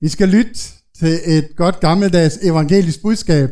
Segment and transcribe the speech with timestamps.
[0.00, 0.54] Vi skal lytte
[0.98, 3.50] til et godt gammeldags evangelisk budskab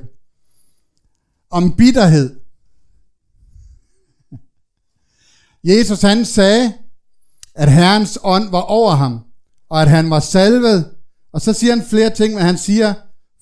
[1.51, 2.41] om bitterhed.
[5.65, 6.73] Jesus han sagde,
[7.55, 9.21] at Herrens ånd var over ham,
[9.69, 10.91] og at han var salvet.
[11.33, 12.95] Og så siger han flere ting, men han siger,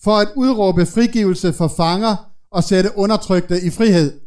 [0.02, 4.20] for at udråbe frigivelse for fanger og sætte undertrykte i frihed.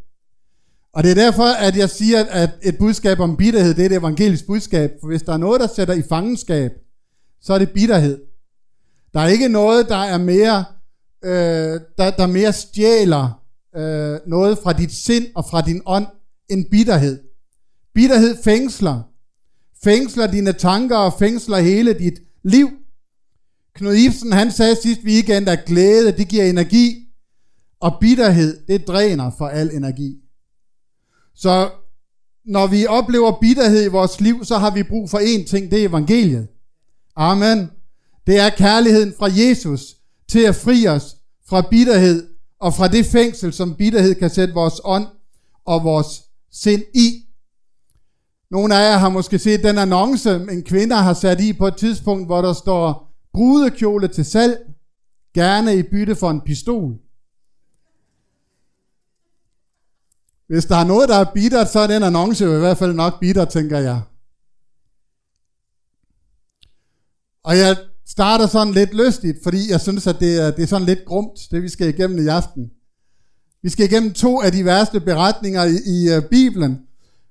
[0.92, 3.96] Og det er derfor, at jeg siger, at et budskab om bitterhed, det er et
[3.96, 4.92] evangelisk budskab.
[5.00, 6.72] For hvis der er noget, der sætter i fangenskab,
[7.40, 8.27] så er det bitterhed.
[9.14, 10.64] Der er ikke noget, der er mere,
[11.24, 13.42] øh, der, der mere stjæler
[13.76, 16.06] øh, noget fra dit sind og fra din ånd,
[16.48, 17.18] end bitterhed.
[17.94, 19.02] Bitterhed fængsler.
[19.84, 22.70] Fængsler dine tanker og fængsler hele dit liv.
[23.74, 27.08] Knud Ibsen, han sagde sidst weekend, at glæde, det giver energi,
[27.80, 30.16] og bitterhed, det dræner for al energi.
[31.34, 31.70] Så
[32.44, 35.82] når vi oplever bitterhed i vores liv, så har vi brug for én ting, det
[35.82, 36.48] er evangeliet.
[37.16, 37.70] Amen.
[38.28, 39.96] Det er kærligheden fra Jesus
[40.28, 44.80] til at fri os fra bitterhed og fra det fængsel, som bitterhed kan sætte vores
[44.84, 45.06] ånd
[45.64, 47.26] og vores sind i.
[48.50, 51.76] Nogle af jer har måske set den annonce, en kvinde har sat i på et
[51.76, 54.58] tidspunkt, hvor der står brudekjole til salg,
[55.34, 56.98] gerne i bytte for en pistol.
[60.46, 62.94] Hvis der er noget, der er bittert, så er den annonce jo i hvert fald
[62.94, 64.02] nok bitter, tænker jeg.
[67.42, 67.76] Og jeg
[68.10, 71.38] starter sådan lidt lystigt, fordi jeg synes, at det er, det er sådan lidt grumt,
[71.50, 72.70] det vi skal igennem i aften.
[73.62, 76.78] Vi skal igennem to af de værste beretninger i, i uh, Bibelen.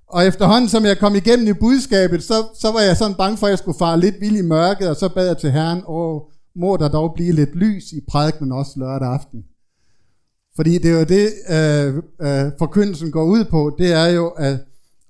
[0.10, 3.48] Og efterhånden, som jeg kom igennem i budskabet, så, så var jeg sådan bange for,
[3.48, 6.32] at jeg skulle fare lidt vild i mørket, og så bad jeg til Herren, og
[6.56, 9.44] må der dog blive lidt lys i prædikenen også lørdag aften.
[10.56, 14.60] Fordi det er jo det, øh, øh, forkyndelsen går ud på, det er jo at,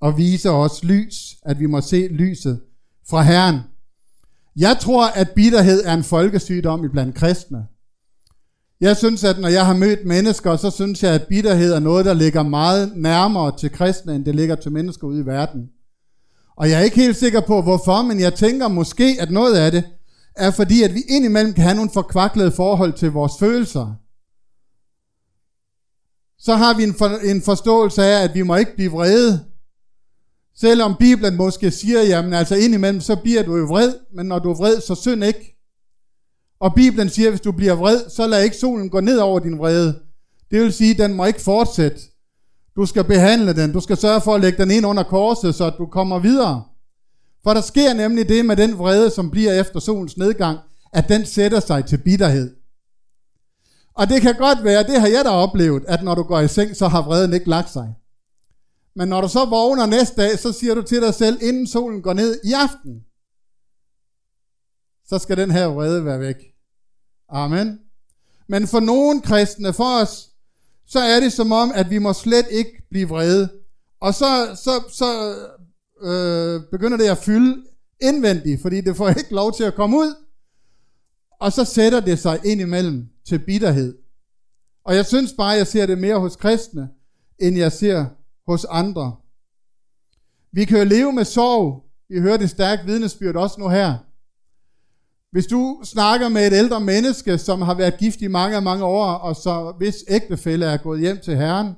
[0.05, 2.61] at vise os lys, at vi må se lyset
[3.09, 3.59] fra Herren.
[4.57, 7.65] Jeg tror, at bitterhed er en folkesygdom i blandt kristne.
[8.81, 12.05] Jeg synes, at når jeg har mødt mennesker, så synes jeg, at bitterhed er noget,
[12.05, 15.69] der ligger meget nærmere til kristne, end det ligger til mennesker ude i verden.
[16.55, 19.71] Og jeg er ikke helt sikker på, hvorfor, men jeg tænker måske, at noget af
[19.71, 19.83] det
[20.35, 23.95] er fordi, at vi indimellem kan have nogle forkvaklede forhold til vores følelser
[26.39, 29.45] så har vi en, for, en forståelse af, at vi må ikke blive vrede.
[30.59, 34.49] Selvom Bibelen måske siger, jamen altså indimellem, så bliver du jo vred, men når du
[34.49, 35.57] er vred, så synd ikke.
[36.59, 39.39] Og Bibelen siger, at hvis du bliver vred, så lad ikke solen gå ned over
[39.39, 39.99] din vrede.
[40.51, 41.97] Det vil sige, at den må ikke fortsætte.
[42.75, 43.73] Du skal behandle den.
[43.73, 46.63] Du skal sørge for at lægge den ind under korset, så du kommer videre.
[47.43, 50.59] For der sker nemlig det med den vrede, som bliver efter solens nedgang,
[50.93, 52.55] at den sætter sig til bitterhed.
[53.93, 56.47] Og det kan godt være, det har jeg da oplevet, at når du går i
[56.47, 57.95] seng, så har vreden ikke lagt sig.
[58.97, 62.01] Men når du så vågner næste dag, så siger du til dig selv, inden solen
[62.01, 63.03] går ned i aften,
[65.05, 66.35] så skal den her vrede være væk.
[67.29, 67.79] Amen.
[68.47, 70.29] Men for nogen kristne, for os,
[70.85, 73.49] så er det som om, at vi må slet ikke blive vrede.
[73.99, 75.35] Og så, så, så
[76.01, 77.63] øh, begynder det at fylde
[78.01, 80.15] indvendigt, fordi det får ikke lov til at komme ud.
[81.39, 83.97] Og så sætter det sig ind imellem til bitterhed.
[84.83, 86.89] Og jeg synes bare, jeg ser det mere hos kristne,
[87.39, 88.05] end jeg ser
[88.47, 89.15] hos andre.
[90.51, 91.83] Vi kan jo leve med sorg.
[92.09, 93.95] Vi hører det stærkt vidnesbyrd også nu her.
[95.31, 99.05] Hvis du snakker med et ældre menneske, som har været gift i mange, mange år,
[99.05, 101.73] og så hvis ægtefælle er gået hjem til Herren,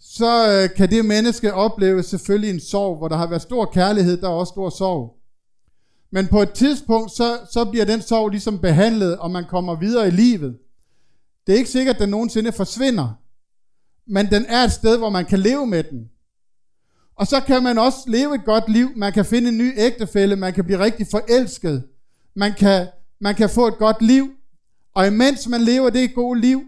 [0.00, 4.16] så øh, kan det menneske opleve selvfølgelig en sorg, hvor der har været stor kærlighed,
[4.16, 5.16] der er også stor sorg.
[6.10, 10.08] Men på et tidspunkt, så, så bliver den sorg ligesom behandlet, og man kommer videre
[10.08, 10.58] i livet.
[11.46, 13.20] Det er ikke sikkert, at den nogensinde forsvinder,
[14.06, 16.10] men den er et sted, hvor man kan leve med den.
[17.16, 18.88] Og så kan man også leve et godt liv.
[18.96, 21.88] Man kan finde en ny ægtefælle, man kan blive rigtig forelsket.
[22.34, 22.86] Man kan,
[23.20, 24.30] man kan få et godt liv.
[24.94, 26.62] Og imens man lever det gode liv,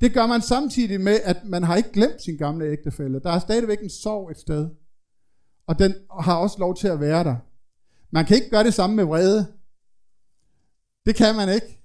[0.00, 3.20] det gør man samtidig med, at man har ikke glemt sin gamle ægtefælle.
[3.20, 4.68] Der er stadigvæk en sorg et sted.
[5.66, 7.36] Og den har også lov til at være der.
[8.10, 9.46] Man kan ikke gøre det samme med vrede.
[11.06, 11.82] Det kan man ikke.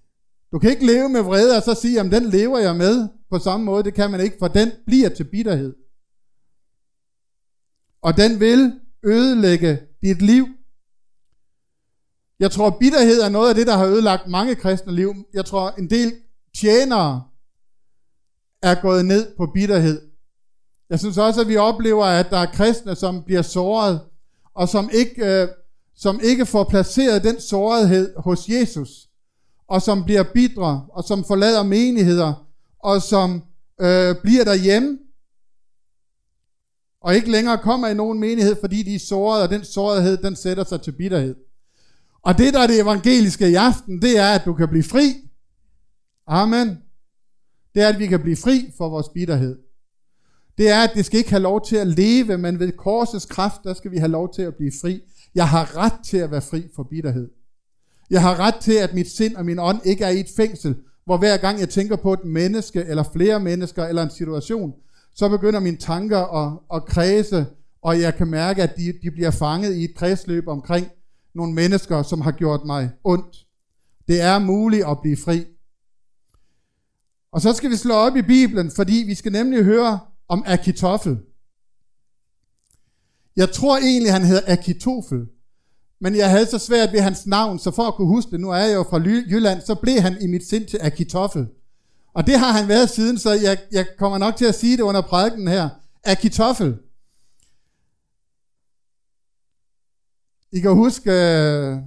[0.52, 3.40] Du kan ikke leve med vrede og så sige, at den lever jeg med på
[3.40, 3.84] samme måde.
[3.84, 5.76] Det kan man ikke, for den bliver til bitterhed.
[8.02, 10.48] Og den vil ødelægge dit liv.
[12.40, 15.14] Jeg tror, bitterhed er noget af det, der har ødelagt mange kristne liv.
[15.34, 16.14] Jeg tror, en del
[16.58, 17.24] tjenere
[18.62, 20.02] er gået ned på bitterhed.
[20.90, 24.00] Jeg synes også, at vi oplever, at der er kristne, som bliver såret,
[24.54, 25.48] og som ikke øh,
[25.96, 28.90] som ikke får placeret den sårethed hos Jesus,
[29.68, 32.51] og som bliver bitre, og som forlader menigheder,
[32.84, 33.44] og som
[33.82, 34.98] øh, bliver derhjemme,
[37.02, 40.36] og ikke længere kommer i nogen menighed, fordi de er såret, og den sårethed, den
[40.36, 41.36] sætter sig til bitterhed.
[42.22, 45.30] Og det, der er det evangeliske i aften, det er, at du kan blive fri.
[46.28, 46.78] Amen.
[47.76, 49.60] Det er, at vi kan blive fri for vores bitterhed.
[50.58, 53.64] Det er, at det skal ikke have lov til at leve, men ved korsets kraft,
[53.64, 55.02] der skal vi have lov til at blive fri.
[55.36, 57.30] Jeg har ret til at være fri for bitterhed.
[58.10, 60.76] Jeg har ret til, at mit sind og min ånd ikke er i et fængsel,
[61.06, 64.74] hvor hver gang jeg tænker på et menneske, eller flere mennesker, eller en situation,
[65.16, 67.46] så begynder mine tanker at, at kredse,
[67.82, 70.88] og jeg kan mærke, at de, de bliver fanget i et kredsløb omkring
[71.34, 73.46] nogle mennesker, som har gjort mig ondt.
[74.08, 75.46] Det er muligt at blive fri.
[77.32, 81.20] Og så skal vi slå op i Bibelen, fordi vi skal nemlig høre om Akitofel.
[83.36, 85.28] Jeg tror egentlig, han hedder Akitofel,
[86.02, 88.50] men jeg havde så svært ved hans navn, så for at kunne huske det, nu
[88.50, 91.48] er jeg jo fra Jylland, så blev han i mit sind til Akitoffel.
[92.14, 94.84] Og det har han været siden, så jeg, jeg kommer nok til at sige det
[94.84, 95.70] under prædiken her.
[96.04, 96.78] Akitoffel.
[100.52, 101.78] I kan huske øh,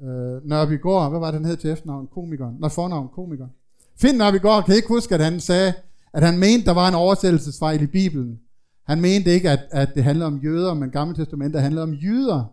[0.00, 2.06] øh, Nørby hvad var det, han hed til efternavn?
[2.06, 2.56] Komikeren.
[2.60, 3.50] Nej, fornavn, komikeren.
[3.96, 5.74] Finn Nørby Gård kan ikke huske, at han sagde,
[6.12, 8.40] at han mente, der var en oversættelsesfejl i Bibelen.
[8.84, 12.44] Han mente ikke, at, at det handlede om jøder, men Gamle Testamentet handlede om jyder.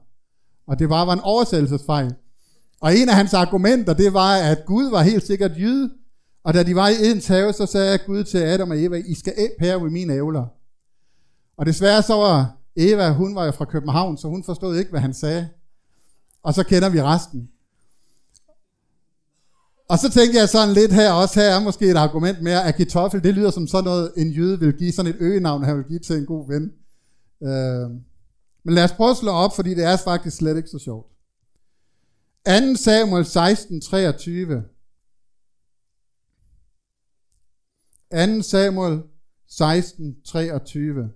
[0.68, 2.14] Og det var, var en oversættelsesfejl.
[2.82, 5.92] Og en af hans argumenter, det var, at Gud var helt sikkert jøde.
[6.44, 9.14] Og da de var i Edens have, så sagde Gud til Adam og Eva, I
[9.14, 10.46] skal pære ved mine ævler.
[11.58, 15.00] Og desværre så var Eva, hun var jo fra København, så hun forstod ikke, hvad
[15.00, 15.50] han sagde.
[16.44, 17.50] Og så kender vi resten.
[19.90, 22.76] Og så tænker jeg sådan lidt her, også her er måske et argument mere, at
[22.76, 25.86] Gitoffel, det lyder som sådan noget, en jøde vil give, sådan et øgenavn, han vil
[25.86, 26.72] give til en god ven.
[27.44, 27.90] Øh,
[28.64, 31.08] men lad os prøve at slå op, fordi det er faktisk slet ikke så sjovt.
[32.48, 34.64] 2 Samuel 16, 23.
[38.12, 39.02] 2 Samuel
[39.48, 41.10] 16, 23.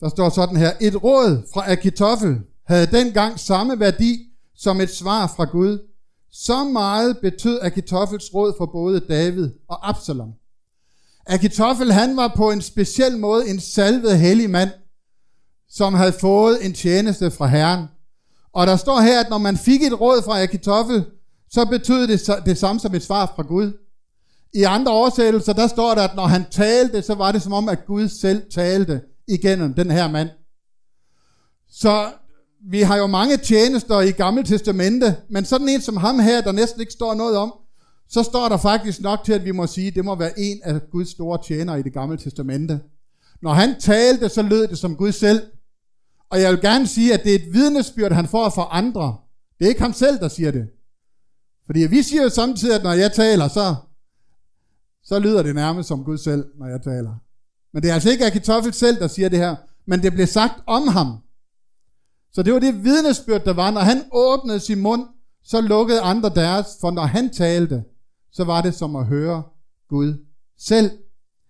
[0.00, 4.18] Der står sådan her, et råd fra Akitoffel havde dengang samme værdi
[4.56, 5.78] som et svar fra Gud.
[6.32, 10.32] Så meget betød Akitoffels råd for både David og Absalom.
[11.26, 14.70] Akitoffel han var på en speciel måde en salvet hellig mand,
[15.68, 17.84] som havde fået en tjeneste fra Herren.
[18.52, 21.04] Og der står her, at når man fik et råd fra Akitoffel,
[21.50, 23.72] så betød det det samme som et svar fra Gud.
[24.54, 27.68] I andre oversættelser, der står der, at når han talte, så var det som om,
[27.68, 30.28] at Gud selv talte igennem den her mand.
[31.68, 32.12] Så
[32.70, 36.52] vi har jo mange tjenester i Gamle Testamente, men sådan en som ham her, der
[36.52, 37.52] næsten ikke står noget om,
[38.08, 40.60] så står der faktisk nok til, at vi må sige, at det må være en
[40.64, 42.80] af Guds store tjenere i det Gamle Testamente.
[43.42, 45.42] Når han talte, så lød det som Gud selv.
[46.30, 49.16] Og jeg vil gerne sige, at det er et vidnesbyrd, han får fra andre.
[49.58, 50.68] Det er ikke ham selv, der siger det.
[51.66, 53.74] Fordi vi siger jo samtidig, at når jeg taler, så,
[55.04, 57.14] så lyder det nærmest som Gud selv, når jeg taler.
[57.72, 60.54] Men det er altså ikke Akitoffel selv, der siger det her, men det blev sagt
[60.66, 61.16] om ham.
[62.32, 63.70] Så det var det vidnesbyrd, der var.
[63.70, 65.06] Når han åbnede sin mund,
[65.44, 67.84] så lukkede andre deres, for når han talte,
[68.32, 69.42] så var det som at høre
[69.88, 70.24] Gud
[70.58, 70.90] selv.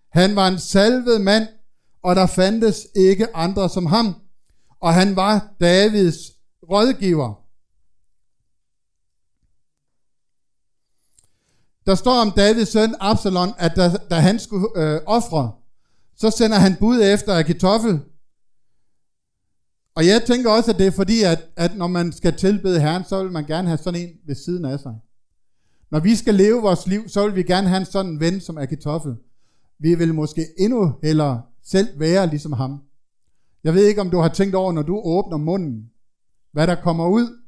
[0.09, 1.47] Han var en salvet mand,
[2.03, 4.15] og der fandtes ikke andre som ham.
[4.79, 6.17] Og han var Davids
[6.69, 7.33] rådgiver.
[11.85, 15.51] Der står om Davids søn Absalon, at da, da han skulle øh, ofre,
[16.17, 17.99] så sender han bud efter Akitoffel.
[19.95, 23.03] Og jeg tænker også, at det er fordi, at, at når man skal tilbede Herren,
[23.03, 24.95] så vil man gerne have sådan en ved siden af sig.
[25.91, 28.57] Når vi skal leve vores liv, så vil vi gerne have en sådan ven som
[28.57, 29.15] Akitoffel.
[29.79, 32.81] Vi vil måske endnu hellere selv være ligesom ham.
[33.63, 35.89] Jeg ved ikke, om du har tænkt over, når du åbner munden,
[36.51, 37.41] hvad der kommer ud.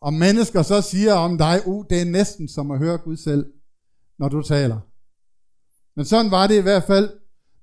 [0.00, 3.46] Og mennesker så siger om dig, uh, det er næsten som at høre Gud selv,
[4.18, 4.80] når du taler.
[5.96, 7.10] Men sådan var det i hvert fald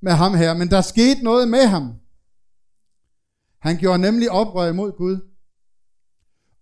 [0.01, 1.93] med ham her, men der skete noget med ham.
[3.59, 5.17] Han gjorde nemlig oprør imod Gud.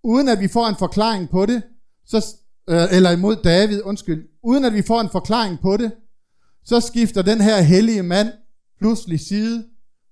[0.04, 1.64] Uden at vi får en forklaring på det,
[2.06, 2.36] så,
[2.70, 5.92] øh, eller imod David, undskyld, uden at vi får en forklaring på det,
[6.64, 8.28] så skifter den her hellige mand
[8.80, 9.66] pludselig side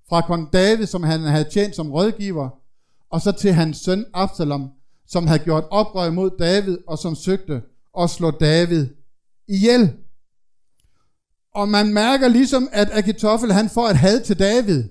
[0.10, 2.50] fra kong David, som han havde tjent som rådgiver,
[3.10, 4.70] og så til hans søn Absalom,
[5.08, 7.62] som havde gjort oprør mod David, og som søgte
[8.00, 8.88] at slå David
[9.48, 9.94] ihjel.
[11.56, 14.84] Og man mærker ligesom, at Akitoffel han får et had til David.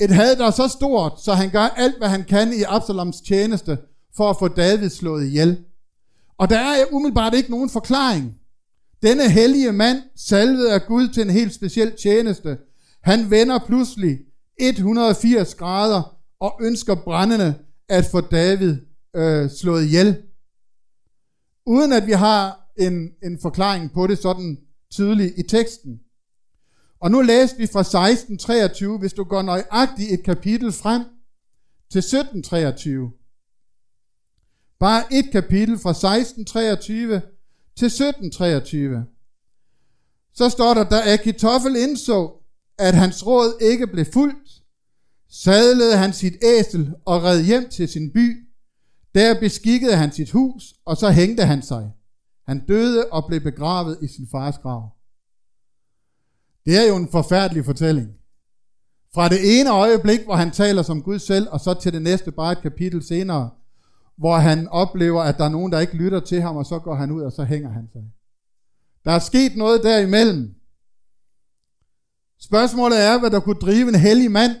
[0.00, 3.20] Et had, der er så stort, så han gør alt, hvad han kan i Absaloms
[3.20, 3.78] tjeneste,
[4.16, 5.64] for at få David slået ihjel.
[6.38, 8.34] Og der er umiddelbart ikke nogen forklaring.
[9.02, 12.58] Denne hellige mand, salvet af Gud til en helt speciel tjeneste,
[13.02, 14.18] han vender pludselig
[14.60, 17.54] 180 grader og ønsker brændende
[17.88, 18.76] at få David
[19.16, 20.22] øh, slået ihjel.
[21.66, 24.58] Uden at vi har en, en forklaring på det sådan
[24.92, 26.00] tydelig i teksten.
[27.00, 27.82] Og nu læste vi fra
[28.94, 31.02] 16.23, hvis du går nøjagtigt et kapitel frem
[31.90, 33.14] til 17.23.
[34.80, 37.20] Bare et kapitel fra 16.23
[37.76, 39.14] til 17.23.
[40.34, 42.32] Så står der, da Akitoffel indså,
[42.78, 44.62] at hans råd ikke blev fuldt,
[45.30, 48.48] sadlede han sit æsel og red hjem til sin by.
[49.14, 51.90] Der beskikkede han sit hus, og så hængte han sig.
[52.48, 54.90] Han døde og blev begravet i sin fars grav.
[56.66, 58.08] Det er jo en forfærdelig fortælling.
[59.14, 62.32] Fra det ene øjeblik, hvor han taler som Gud selv, og så til det næste,
[62.32, 63.50] bare et kapitel senere,
[64.16, 66.94] hvor han oplever, at der er nogen, der ikke lytter til ham, og så går
[66.94, 68.02] han ud, og så hænger han sig.
[69.04, 70.54] Der er sket noget derimellem.
[72.40, 74.52] Spørgsmålet er, hvad der kunne drive en hellig mand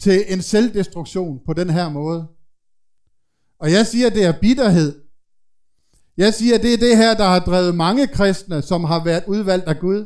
[0.00, 2.28] til en selvdestruktion på den her måde.
[3.58, 5.01] Og jeg siger, at det er bitterhed.
[6.22, 9.68] Jeg siger, det er det her, der har drevet mange kristne, som har været udvalgt
[9.68, 10.04] af Gud,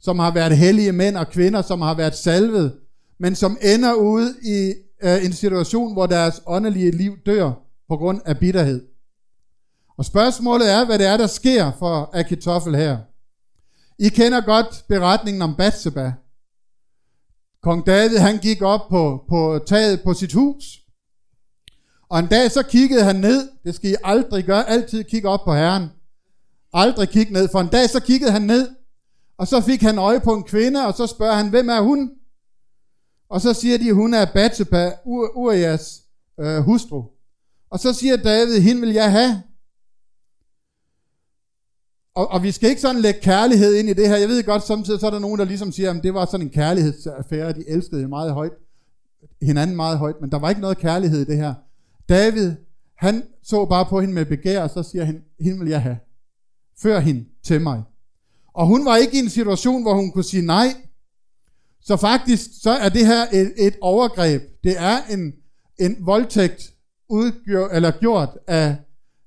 [0.00, 2.78] som har været hellige mænd og kvinder, som har været salvet,
[3.18, 7.52] men som ender ude i øh, en situation, hvor deres åndelige liv dør
[7.88, 8.86] på grund af bitterhed.
[9.98, 12.98] Og spørgsmålet er, hvad det er, der sker for Akitoffel her.
[13.98, 16.12] I kender godt beretningen om Bathsheba.
[17.62, 20.64] Kong David, han gik op på, på taget på sit hus,
[22.08, 23.48] og en dag så kiggede han ned.
[23.64, 24.68] Det skal I aldrig gøre.
[24.68, 25.88] Altid kigge op på Herren.
[26.72, 27.48] Aldrig kigge ned.
[27.52, 28.68] For en dag så kiggede han ned.
[29.38, 32.10] Og så fik han øje på en kvinde, og så spørger han, hvem er hun?
[33.28, 36.02] Og så siger de, hun er Bathsheba, Urias
[36.40, 37.04] øh, hustru.
[37.70, 39.42] Og så siger David, hende vil jeg have.
[42.14, 44.16] Og, og vi skal ikke sådan lægge kærlighed ind i det her.
[44.16, 46.46] Jeg ved godt, samtidig så er der nogen, der ligesom siger, at det var sådan
[46.46, 48.52] en kærlighedsaffære, de elskede meget højt,
[49.42, 51.54] hinanden meget højt, men der var ikke noget kærlighed i det her.
[52.08, 52.54] David,
[52.96, 55.98] han så bare på hende med begær, og så siger han, hende vil jeg have.
[56.82, 57.82] Før hende til mig.
[58.54, 60.66] Og hun var ikke i en situation, hvor hun kunne sige nej.
[61.80, 64.42] Så faktisk, så er det her et, et overgreb.
[64.64, 65.32] Det er en,
[65.78, 66.72] en voldtægt
[67.08, 68.76] udgjort, eller gjort af,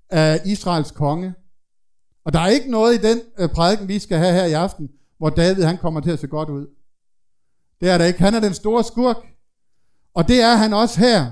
[0.09, 1.33] af Israels konge.
[2.25, 4.89] Og der er ikke noget i den øh, prædiken, vi skal have her i aften,
[5.17, 6.67] hvor David han kommer til at se godt ud.
[7.81, 8.19] Det er der ikke.
[8.19, 9.17] Han er den store skurk.
[10.13, 11.31] Og det er han også her.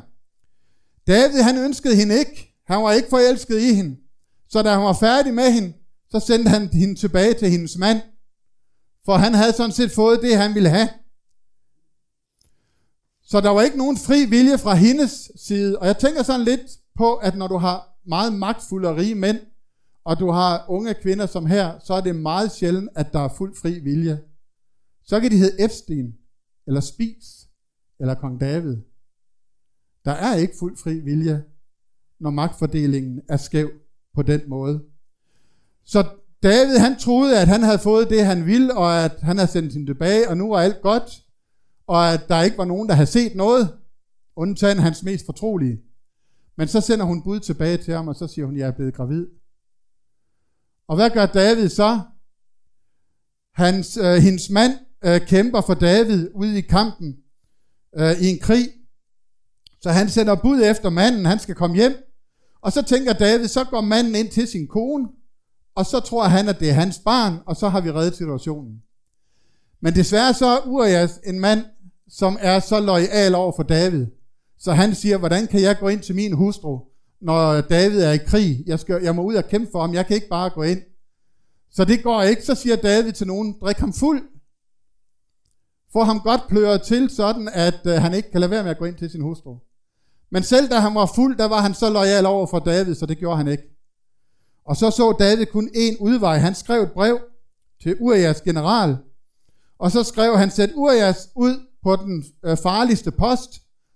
[1.10, 2.56] David han ønskede hende ikke.
[2.66, 3.98] Han var ikke forelsket i hende.
[4.50, 5.74] Så da han var færdig med hende,
[6.12, 8.02] så sendte han hende tilbage til hendes mand.
[9.06, 10.90] For han havde sådan set fået det, han ville have.
[13.24, 15.80] Så der var ikke nogen fri vilje fra hendes side.
[15.80, 16.62] Og jeg tænker sådan lidt
[16.98, 19.40] på, at når du har meget magtfulde og rige mænd,
[20.04, 23.34] og du har unge kvinder som her, så er det meget sjældent, at der er
[23.38, 24.20] fuld fri vilje.
[25.04, 26.14] Så kan de hedde Epstein,
[26.68, 27.48] eller Spis,
[28.00, 28.78] eller Kong David.
[30.10, 31.44] Der er ikke fuld fri vilje,
[32.20, 33.72] når magtfordelingen er skæv
[34.16, 34.84] på den måde.
[35.86, 36.08] Så
[36.44, 39.74] David han troede, at han havde fået det, han ville, og at han havde sendt
[39.74, 41.24] hende tilbage, og nu var alt godt,
[41.88, 43.78] og at der ikke var nogen, der havde set noget,
[44.36, 45.82] undtagen hans mest fortrolige.
[46.58, 48.94] Men så sender hun bud tilbage til ham, og så siger hun, jeg er blevet
[48.94, 49.28] gravid.
[50.88, 52.00] Og hvad gør David så?
[53.54, 54.74] Hans, øh, hendes mand
[55.06, 57.18] øh, kæmper for David ude i kampen
[57.96, 58.70] øh, i en krig,
[59.82, 61.94] så han sender bud efter manden, han skal komme hjem.
[62.62, 65.08] Og så tænker David, så går manden ind til sin kone,
[65.76, 68.82] og så tror han, at det er hans barn, og så har vi reddet situationen.
[69.82, 71.66] Men desværre så er Urias en mand,
[72.10, 74.06] som er så lojal over for David.
[74.58, 76.80] Så han siger, hvordan kan jeg gå ind til min hustru,
[77.22, 78.64] når David er i krig?
[78.66, 80.82] Jeg, skal, jeg må ud og kæmpe for ham, jeg kan ikke bare gå ind.
[81.72, 84.22] Så det går ikke, så siger David til nogen, drik ham fuld.
[85.94, 88.78] Få ham godt pløret til, sådan at øh, han ikke kan lade være med at
[88.78, 89.58] gå ind til sin hustru.
[90.32, 93.06] Men selv da han var fuld, der var han så lojal over for David, så
[93.06, 93.64] det gjorde han ikke.
[94.66, 96.38] Og så så David kun én udvej.
[96.38, 97.20] Han skrev et brev
[97.82, 98.98] til Urias general,
[99.80, 103.52] og så skrev han, sæt Urias ud på den øh, farligste post.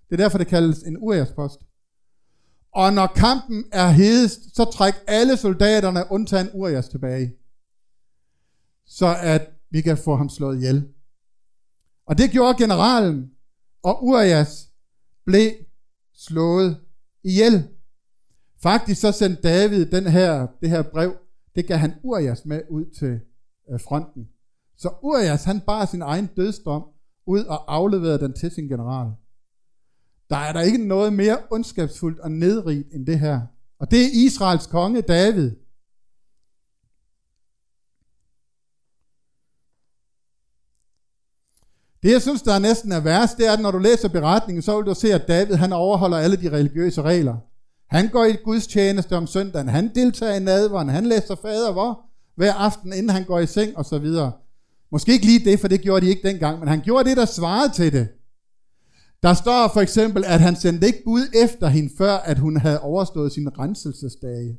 [0.10, 1.60] Det er derfor, det kaldes en Urias post.
[2.76, 7.34] Og når kampen er hedest, så træk alle soldaterne undtagen Urias tilbage.
[8.86, 10.88] Så at vi kan få ham slået ihjel.
[12.06, 13.32] Og det gjorde generalen,
[13.84, 14.70] og Urias
[15.26, 15.52] blev
[16.28, 16.78] slået
[17.24, 17.68] ihjel.
[18.64, 21.16] Faktisk så sendte David den her, det her brev,
[21.56, 23.20] det gav han Urias med ud til
[23.72, 24.28] øh, fronten.
[24.78, 26.84] Så Urias han bar sin egen dødsdom
[27.26, 29.12] ud og afleverede den til sin general.
[30.30, 33.42] Der er der ikke noget mere ondskabsfuldt og nedrigt end det her.
[33.80, 35.52] Og det er Israels konge David.
[42.04, 44.62] Det jeg synes, der er næsten er værst, det er, at når du læser beretningen,
[44.62, 47.36] så vil du se, at David han overholder alle de religiøse regler.
[47.90, 49.68] Han går i Guds tjeneste om søndagen.
[49.68, 50.90] Han deltager i nadveren.
[50.90, 52.00] Han læser fader hvor
[52.36, 54.32] hver aften, inden han går i seng og så videre.
[54.92, 57.26] Måske ikke lige det, for det gjorde de ikke dengang, men han gjorde det, der
[57.26, 58.08] svarede til det.
[59.24, 62.80] Der står for eksempel, at han sendte ikke bud efter hende, før at hun havde
[62.80, 64.58] overstået sine renselsesdage.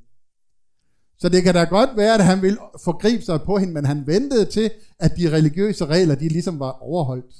[1.18, 4.06] Så det kan da godt være, at han ville forgribe sig på hende, men han
[4.06, 7.34] ventede til, at de religiøse regler, de ligesom var overholdt.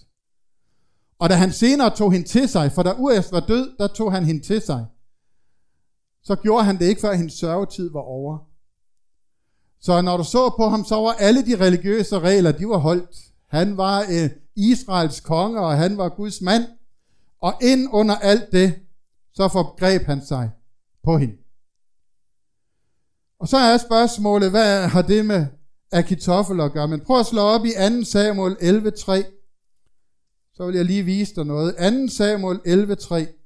[1.19, 4.13] Og da han senere tog hende til sig, for da Urias var død, der tog
[4.13, 4.87] han hende til sig,
[6.23, 8.39] så gjorde han det ikke, før hendes sørgetid var over.
[9.81, 13.17] Så når du så på ham, så var alle de religiøse regler, de var holdt.
[13.49, 16.65] Han var øh, Israels konge, og han var Guds mand.
[17.41, 18.75] Og ind under alt det,
[19.35, 20.51] så forgreb han sig
[21.05, 21.44] på hende.
[23.39, 25.47] Og så er spørgsmålet, hvad har det med
[25.93, 26.89] Akitoffel at gøre?
[26.89, 29.35] Men prøv at slå op i 2 Samuel 11.3.
[30.55, 31.75] Så vil jeg lige vise dig noget.
[32.09, 33.41] 2 Samuel 11.3.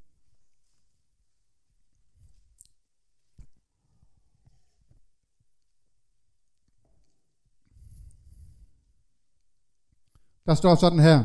[10.47, 11.25] Der står sådan her.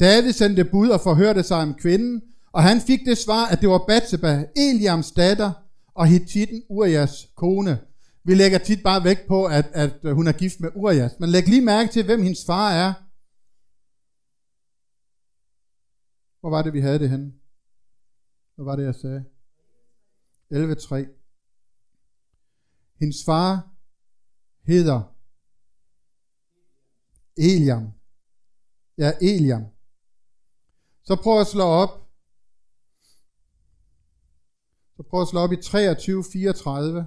[0.00, 2.22] David sendte bud og forhørte sig om kvinden,
[2.52, 5.52] og han fik det svar, at det var Batseba, Eliams datter,
[5.94, 7.86] og Hittiten Urias kone.
[8.24, 11.12] Vi lægger tit bare vægt på, at, at øh, hun er gift med Urias.
[11.20, 12.92] Men læg lige mærke til, hvem hendes far er.
[16.40, 17.32] Hvor var det, vi havde det henne?
[18.54, 19.24] Hvad var det, jeg sagde?
[20.52, 20.94] 11.3.
[23.00, 23.70] Hendes far
[24.66, 25.14] hedder
[27.36, 27.92] Eliam.
[28.98, 29.66] Ja, Eliam.
[31.04, 32.03] Så prøv at slå op.
[34.96, 37.06] Så prøv at slå op i 23, 34.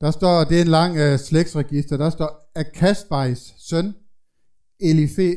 [0.00, 3.94] Der står, det er en lang uh, slægtsregister, der står Akasbejs søn,
[4.80, 5.36] Elife,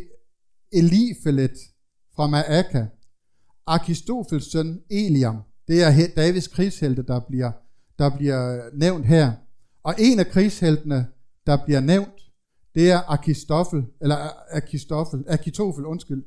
[0.72, 1.58] Elifelet
[2.16, 2.86] fra Maaka,
[3.68, 5.42] Akistofels søn Eliam.
[5.68, 7.52] Det er Davids krigshelte, der bliver,
[8.00, 9.34] der bliver nævnt her.
[9.84, 11.08] Og en af krigsheltene,
[11.46, 12.32] der bliver nævnt,
[12.76, 14.18] det er Akistofel, eller
[14.52, 16.24] Akistofel, Akitofel, undskyld.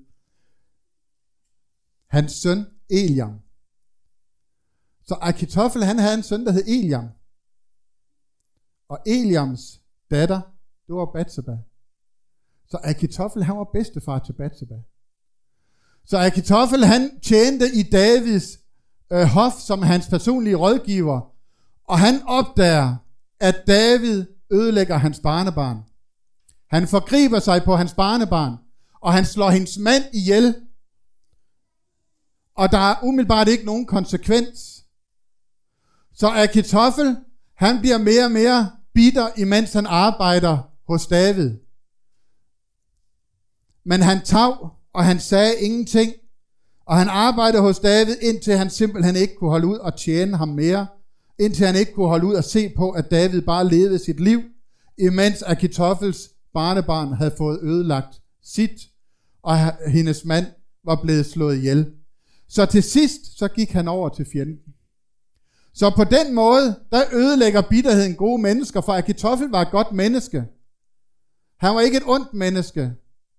[2.07, 3.41] Hans søn Eliam.
[5.03, 7.09] Så Akitofel, han havde en søn, der hed Eliam.
[8.89, 9.81] Og Eliams
[10.11, 10.41] datter,
[10.87, 11.57] det var Batseba.
[12.67, 14.75] Så Akitofel, han var bedstefar til Batseba.
[16.05, 18.59] Så Akitofel, han tjente i Davids
[19.13, 21.32] øh, hof som hans personlige rådgiver,
[21.93, 22.97] og han opdager,
[23.41, 25.79] at David ødelægger hans barnebarn.
[26.71, 28.57] Han forgriber sig på hans barnebarn,
[29.01, 30.55] og han slår hendes mand ihjel.
[32.57, 34.85] Og der er umiddelbart ikke nogen konsekvens.
[36.15, 37.17] Så Akitoffel,
[37.55, 41.51] han bliver mere og mere bitter, imens han arbejder hos David.
[43.85, 46.13] Men han tav, og han sagde ingenting.
[46.87, 50.49] Og han arbejdede hos David, indtil han simpelthen ikke kunne holde ud og tjene ham
[50.49, 50.87] mere.
[51.39, 54.43] Indtil han ikke kunne holde ud og se på, at David bare levede sit liv,
[54.99, 58.81] imens Akitoffels barnebarn havde fået ødelagt sit,
[59.43, 59.57] og
[59.91, 60.47] hendes mand
[60.85, 61.93] var blevet slået ihjel.
[62.49, 64.59] Så til sidst, så gik han over til fjenden.
[65.75, 70.45] Så på den måde, der ødelægger bitterheden gode mennesker, for Akitoffel var et godt menneske.
[71.59, 72.93] Han var ikke et ondt menneske.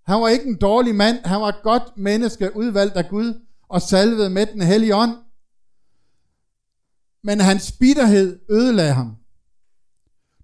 [0.05, 3.81] Han var ikke en dårlig mand, han var et godt menneske, udvalgt af Gud og
[3.81, 5.11] salvet med den hellige ånd.
[7.23, 9.15] Men hans bitterhed ødelagde ham.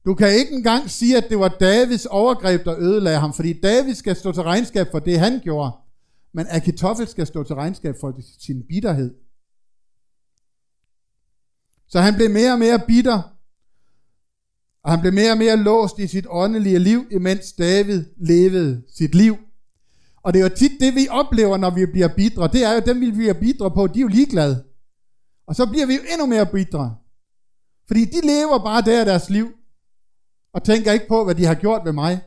[0.06, 3.96] Du kan ikke engang sige, at det var Davids overgreb, der ødelagde ham, fordi David
[3.96, 5.72] skal stå til regnskab for det, han gjorde.
[6.34, 9.15] Men Akitoffel skal stå til regnskab for sin bitterhed.
[11.88, 13.22] Så han blev mere og mere bitter,
[14.84, 19.15] og han blev mere og mere låst i sit åndelige liv, imens David levede sit
[19.15, 19.38] liv.
[20.24, 22.48] Og det er jo tit det, vi oplever, når vi bliver bidre.
[22.48, 24.63] Det er jo dem, vi bliver bidre på, de er jo ligeglade.
[25.50, 26.96] Og så bliver vi jo endnu mere bitre.
[27.88, 29.48] Fordi de lever bare der deres liv,
[30.54, 32.22] og tænker ikke på, hvad de har gjort ved mig.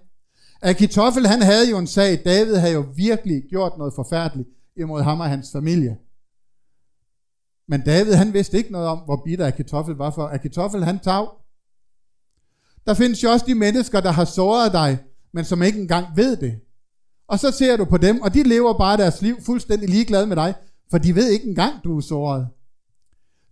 [0.63, 2.23] Akitoffel, han havde jo en sag.
[2.25, 5.99] David havde jo virkelig gjort noget forfærdeligt imod ham og hans familie.
[7.69, 10.27] Men David, han vidste ikke noget om, hvor bitter Akitoffel var for.
[10.29, 11.27] Akitoffel, han tag.
[12.87, 14.99] Der findes jo også de mennesker, der har såret dig,
[15.33, 16.61] men som ikke engang ved det.
[17.29, 20.37] Og så ser du på dem, og de lever bare deres liv fuldstændig ligeglade med
[20.37, 20.55] dig,
[20.91, 22.49] for de ved ikke engang, du er såret.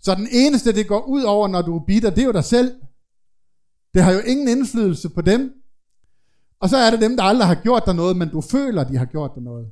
[0.02, 2.44] Så den eneste, det går ud over, når du er bitter, det er jo dig
[2.44, 2.74] selv.
[3.94, 5.52] Det har jo ingen indflydelse på dem.
[6.60, 8.96] Og så er det dem, der aldrig har gjort dig noget, men du føler, de
[8.96, 9.66] har gjort dig noget.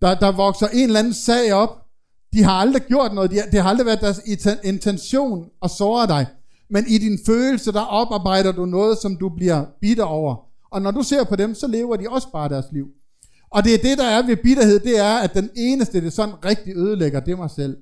[0.00, 1.86] Der, der vokser en eller anden sag op.
[2.32, 3.30] De har aldrig gjort noget.
[3.30, 4.20] De har, det har aldrig været deres
[4.64, 6.26] intention at såre dig.
[6.70, 10.36] Men i din følelse, der oparbejder du noget, som du bliver bitter over.
[10.70, 12.86] Og når du ser på dem, så lever de også bare deres liv.
[13.50, 16.44] Og det er det, der er ved bitterhed, det er, at den eneste, det sådan
[16.44, 17.76] rigtig ødelægger, det er mig selv.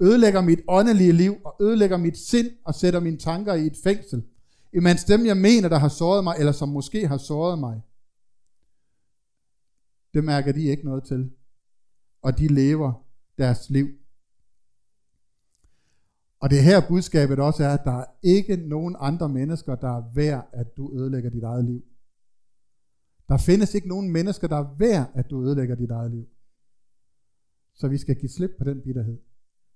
[0.00, 4.24] Ødelægger mit åndelige liv, og ødelægger mit sind, og sætter mine tanker i et fængsel.
[4.72, 7.82] Imens dem, jeg mener, der har såret mig, eller som måske har såret mig,
[10.14, 11.30] det mærker de ikke noget til.
[12.22, 13.06] Og de lever
[13.38, 13.88] deres liv.
[16.40, 19.88] Og det er her budskabet også er, at der er ikke nogen andre mennesker, der
[19.88, 21.84] er værd, at du ødelægger dit eget liv.
[23.28, 26.26] Der findes ikke nogen mennesker, der er værd, at du ødelægger dit eget liv.
[27.74, 29.18] Så vi skal give slip på den bitterhed.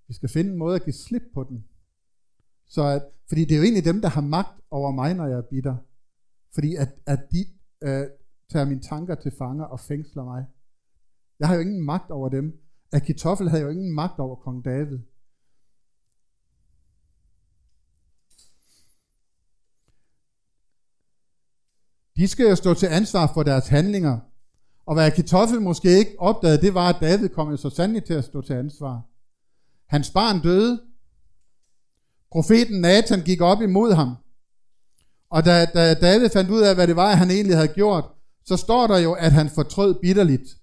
[0.09, 1.65] Vi skal finde en måde at give slip på den.
[2.67, 5.39] Så at, fordi det er jo egentlig dem, der har magt over mig, når jeg
[5.39, 5.77] er bitter.
[6.55, 7.47] Fordi at, at de
[7.83, 8.07] øh,
[8.51, 10.45] tager mine tanker til fanger og fængsler mig.
[11.39, 12.61] Jeg har jo ingen magt over dem.
[12.93, 14.99] Akitoffel havde jo ingen magt over kong David.
[22.17, 24.19] De skal jo stå til ansvar for deres handlinger.
[24.87, 28.15] Og hvad Akitoffel måske ikke opdagede, det var, at David kom jo så sandelig til
[28.15, 29.03] at stå til ansvar.
[29.95, 30.81] Hans barn døde.
[32.33, 34.17] Profeten Nathan gik op imod ham.
[35.31, 38.05] Og da, da David fandt ud af, hvad det var, han egentlig havde gjort,
[38.45, 40.57] så står der jo, at han fortrød bitterligt.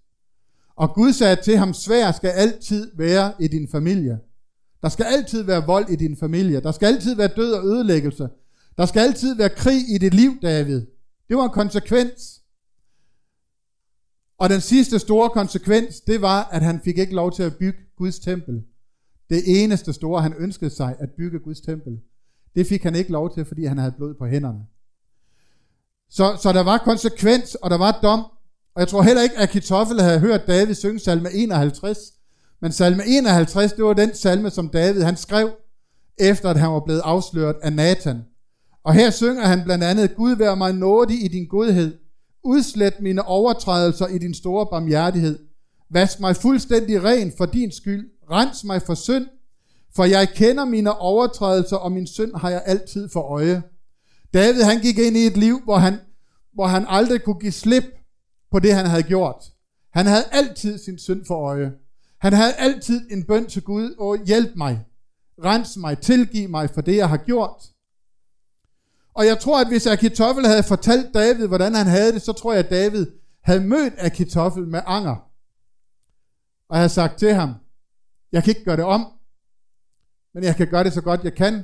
[0.75, 4.19] Og Gud sagde til ham, svær skal altid være i din familie.
[4.81, 6.59] Der skal altid være vold i din familie.
[6.59, 8.29] Der skal altid være død og ødelæggelse.
[8.77, 10.81] Der skal altid være krig i dit liv, David.
[11.29, 12.41] Det var en konsekvens.
[14.37, 17.79] Og den sidste store konsekvens, det var, at han fik ikke lov til at bygge
[17.97, 18.63] Guds tempel.
[19.31, 21.99] Det eneste store, han ønskede sig, at bygge Guds tempel.
[22.55, 24.59] Det fik han ikke lov til, fordi han havde blod på hænderne.
[26.09, 28.19] Så, så der var konsekvens, og der var dom.
[28.75, 31.97] Og jeg tror heller ikke, at Kitoffel havde hørt David synge salme 51.
[32.61, 35.51] Men salme 51, det var den salme, som David han skrev,
[36.17, 38.21] efter at han var blevet afsløret af Nathan.
[38.83, 41.97] Og her synger han blandt andet, Gud vær mig nådig i din godhed.
[42.43, 45.39] Udslet mine overtrædelser i din store barmhjertighed.
[45.89, 48.09] Vask mig fuldstændig ren for din skyld.
[48.31, 49.27] Rens mig for synd.
[49.95, 53.63] For jeg kender mine overtrædelser, og min synd har jeg altid for øje.
[54.33, 55.99] David han gik ind i et liv, hvor han,
[56.53, 57.83] hvor han aldrig kunne give slip
[58.51, 59.43] på det, han havde gjort.
[59.93, 61.71] Han havde altid sin synd for øje.
[62.17, 64.85] Han havde altid en bøn til Gud, og hjælp mig,
[65.43, 67.63] rens mig, tilgiv mig for det, jeg har gjort.
[69.13, 72.53] Og jeg tror, at hvis Akitoffel havde fortalt David, hvordan han havde det, så tror
[72.53, 73.05] jeg, at David
[73.41, 75.15] havde mødt Akitoffel med anger.
[76.69, 77.55] Og havde sagt til ham,
[78.31, 79.07] jeg kan ikke gøre det om,
[80.33, 81.63] men jeg kan gøre det så godt jeg kan.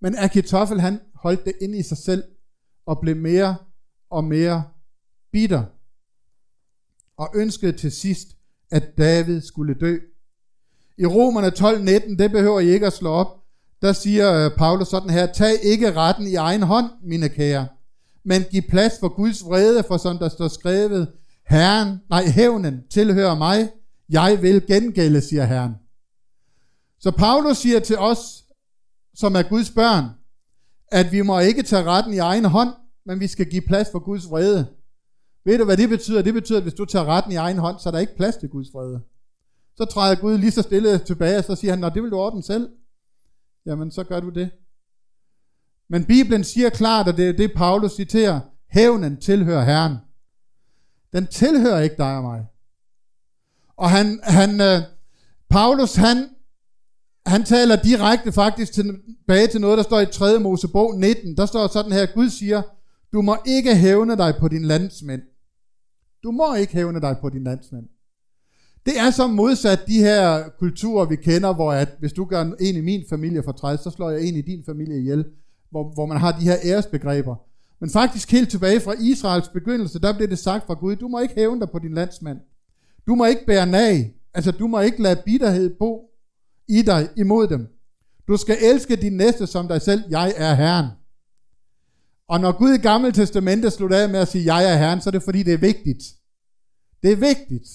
[0.00, 2.24] Men Akitoffel, han holdt det inde i sig selv,
[2.86, 3.56] og blev mere
[4.10, 4.64] og mere
[5.32, 5.64] bitter,
[7.16, 8.28] og ønskede til sidst,
[8.70, 9.98] at David skulle dø.
[10.98, 13.44] I Romerne 12:19, det behøver I ikke at slå op,
[13.82, 17.68] der siger øh, Paulus sådan her, tag ikke retten i egen hånd, mine kære,
[18.24, 21.12] men giv plads for Guds vrede, for som der står skrevet,
[21.46, 23.70] Herren, nej, hævnen tilhører mig,
[24.14, 25.74] jeg vil gengælde, siger Herren.
[26.98, 28.44] Så Paulus siger til os,
[29.14, 30.04] som er Guds børn,
[30.88, 32.70] at vi må ikke tage retten i egen hånd,
[33.06, 34.66] men vi skal give plads for Guds vrede.
[35.44, 36.22] Ved du, hvad det betyder?
[36.22, 38.36] Det betyder, at hvis du tager retten i egen hånd, så er der ikke plads
[38.36, 39.00] til Guds vrede.
[39.76, 42.16] Så træder Gud lige så stille tilbage, og så siger han, Nå, det vil du
[42.16, 42.68] ordne selv
[43.66, 44.50] jamen så gør du det.
[45.88, 49.96] Men Bibelen siger klart, og det er det, Paulus citerer, hævnen tilhører Herren.
[51.12, 52.46] Den tilhører ikke dig og mig.
[53.76, 54.82] Og han, han øh,
[55.50, 56.28] Paulus, han,
[57.26, 60.38] han taler direkte faktisk tilbage til noget, der står i 3.
[60.38, 61.36] Mosebog 19.
[61.36, 62.62] Der står sådan her, Gud siger,
[63.12, 65.22] du må ikke hævne dig på din landsmænd.
[66.22, 67.84] Du må ikke hævne dig på din landsmænd.
[68.86, 72.76] Det er så modsat de her kulturer, vi kender, hvor at hvis du gør en
[72.76, 75.24] i min familie for træs, så slår jeg en i din familie ihjel,
[75.70, 77.36] hvor, hvor man har de her æresbegreber.
[77.80, 81.18] Men faktisk helt tilbage fra Israels begyndelse, der blev det sagt fra Gud, du må
[81.18, 82.38] ikke hævne dig på din landsmand.
[83.06, 84.14] Du må ikke bære nag.
[84.34, 86.10] Altså, du må ikke lade bitterhed bo
[86.68, 87.68] i dig imod dem.
[88.28, 90.02] Du skal elske din næste som dig selv.
[90.10, 90.86] Jeg er Herren.
[92.28, 95.10] Og når Gud i Gamle Testamente slutter af med at sige, jeg er Herren, så
[95.10, 96.02] er det fordi, det er vigtigt.
[97.02, 97.68] Det er vigtigt.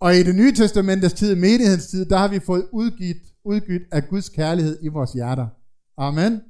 [0.00, 4.08] Og i det nye testamentets tid, menighedens tid, der har vi fået udgivet, udgivet af
[4.08, 5.46] Guds kærlighed i vores hjerter.
[5.96, 6.40] Amen.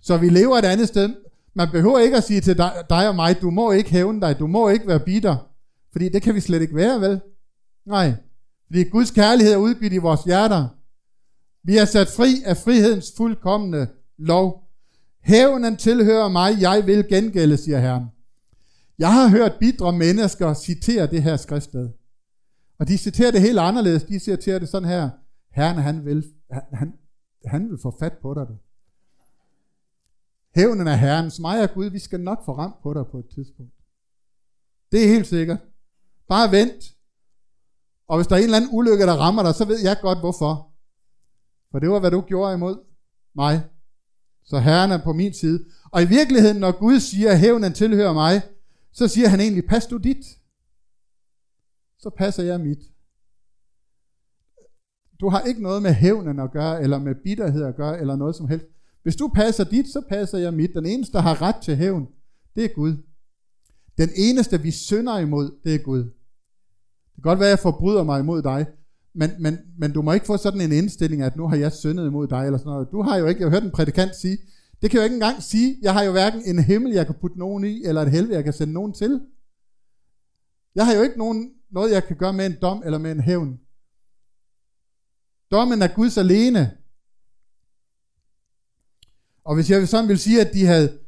[0.00, 1.14] Så vi lever et andet sted.
[1.54, 4.38] Man behøver ikke at sige til dig, dig og mig, du må ikke hævne dig,
[4.38, 5.36] du må ikke være bitter.
[5.92, 7.20] Fordi det kan vi slet ikke være, vel?
[7.86, 8.12] Nej.
[8.66, 10.68] Fordi Guds kærlighed er udgivet i vores hjerter.
[11.64, 13.86] Vi er sat fri af frihedens fuldkommende
[14.18, 14.68] lov.
[15.22, 18.04] Hævnen tilhører mig, jeg vil gengælde, siger Herren.
[18.98, 21.88] Jeg har hørt bidre mennesker citere det her skriftsted.
[22.78, 24.02] Og de citerer det helt anderledes.
[24.02, 25.10] De citerer det sådan her.
[25.52, 26.92] Herren, han vil, han, han,
[27.46, 28.46] han vil få fat på dig.
[28.48, 28.54] Du.
[30.54, 31.40] Hævnen er Herrens.
[31.40, 33.72] Mig og Gud, vi skal nok få ramt på dig på et tidspunkt.
[34.92, 35.58] Det er helt sikkert.
[36.28, 36.84] Bare vent.
[38.08, 40.18] Og hvis der er en eller anden ulykke, der rammer dig, så ved jeg godt
[40.18, 40.72] hvorfor.
[41.70, 42.76] For det var, hvad du gjorde imod
[43.34, 43.64] mig.
[44.44, 45.64] Så Herren er på min side.
[45.90, 48.42] Og i virkeligheden, når Gud siger, at hævnen tilhører mig,
[48.92, 50.26] så siger han egentlig, pas du dit.
[51.98, 52.78] Så passer jeg mit.
[55.20, 58.36] Du har ikke noget med hævnen at gøre, eller med bitterhed at gøre, eller noget
[58.36, 58.66] som helst.
[59.04, 60.74] Hvis du passer dit, så passer jeg mit.
[60.74, 62.06] Den eneste, der har ret til hævn,
[62.56, 62.96] det er Gud.
[63.98, 65.98] Den eneste, vi synder imod, det er Gud.
[65.98, 68.66] Det kan godt være, at jeg forbryder mig imod dig,
[69.14, 72.06] men, men, men du må ikke få sådan en indstilling, at nu har jeg syndet
[72.06, 72.88] imod dig, eller sådan noget.
[72.92, 74.38] Du har jo ikke, jeg har hørt en prædikant sige,
[74.82, 77.14] det kan jeg jo ikke engang sige, jeg har jo hverken en himmel, jeg kan
[77.20, 79.20] putte nogen i, eller et helvede, jeg kan sende nogen til.
[80.74, 83.20] Jeg har jo ikke nogen, noget, jeg kan gøre med en dom eller med en
[83.20, 83.60] hævn.
[85.50, 86.70] Dommen er Guds alene.
[89.44, 90.98] Og hvis jeg sådan vil sige, at de havde,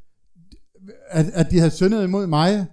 [1.08, 2.66] at, at de havde syndet imod mig,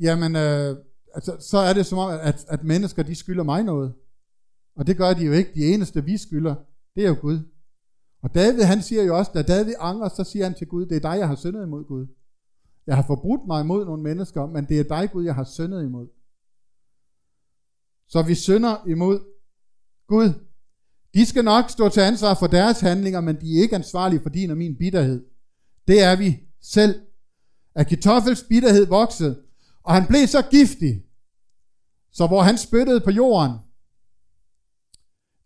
[0.00, 0.76] jamen, øh,
[1.14, 3.94] altså, så er det som om, at, at mennesker, de skylder mig noget.
[4.76, 5.50] Og det gør de jo ikke.
[5.54, 6.54] De eneste, vi skylder,
[6.94, 7.38] det er jo Gud.
[8.22, 10.96] Og David, han siger jo også, da David angrer, så siger han til Gud, det
[10.96, 12.06] er dig, jeg har syndet imod Gud.
[12.86, 15.84] Jeg har forbrudt mig imod nogle mennesker, men det er dig, Gud, jeg har syndet
[15.84, 16.08] imod.
[18.08, 19.20] Så vi synder imod
[20.06, 20.32] Gud.
[21.14, 24.28] De skal nok stå til ansvar for deres handlinger, men de er ikke ansvarlige for
[24.28, 25.24] din og min bitterhed.
[25.88, 27.06] Det er vi selv.
[27.74, 29.42] At Kitoffels bitterhed voksede,
[29.82, 31.04] og han blev så giftig,
[32.12, 33.58] så hvor han spyttede på jorden,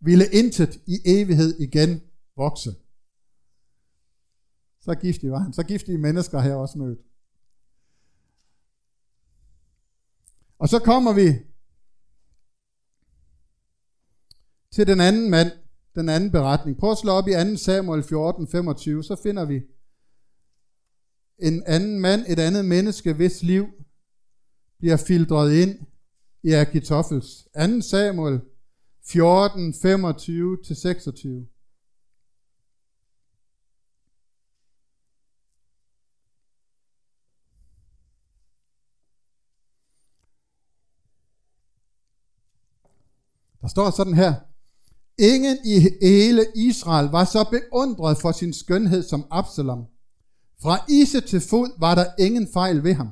[0.00, 2.00] ville intet i evighed igen
[2.36, 2.70] vokse.
[4.80, 5.52] Så giftig var han.
[5.52, 6.98] Så giftige mennesker her også mødt.
[10.58, 11.38] Og så kommer vi
[14.72, 15.50] til den anden mand,
[15.94, 16.78] den anden beretning.
[16.78, 19.60] Prøv at slå op i 2 Samuel 14, 25, så finder vi
[21.38, 23.66] en anden mand, et andet menneske, hvis liv
[24.78, 25.78] bliver filtreret ind
[26.42, 27.48] i Akitoffels.
[27.60, 28.40] 2 Samuel
[29.04, 31.54] 14, 25-26.
[43.60, 44.34] Der står sådan her.
[45.18, 49.86] Ingen i hele Israel var så beundret for sin skønhed som Absalom.
[50.62, 53.10] Fra ise til fod var der ingen fejl ved ham.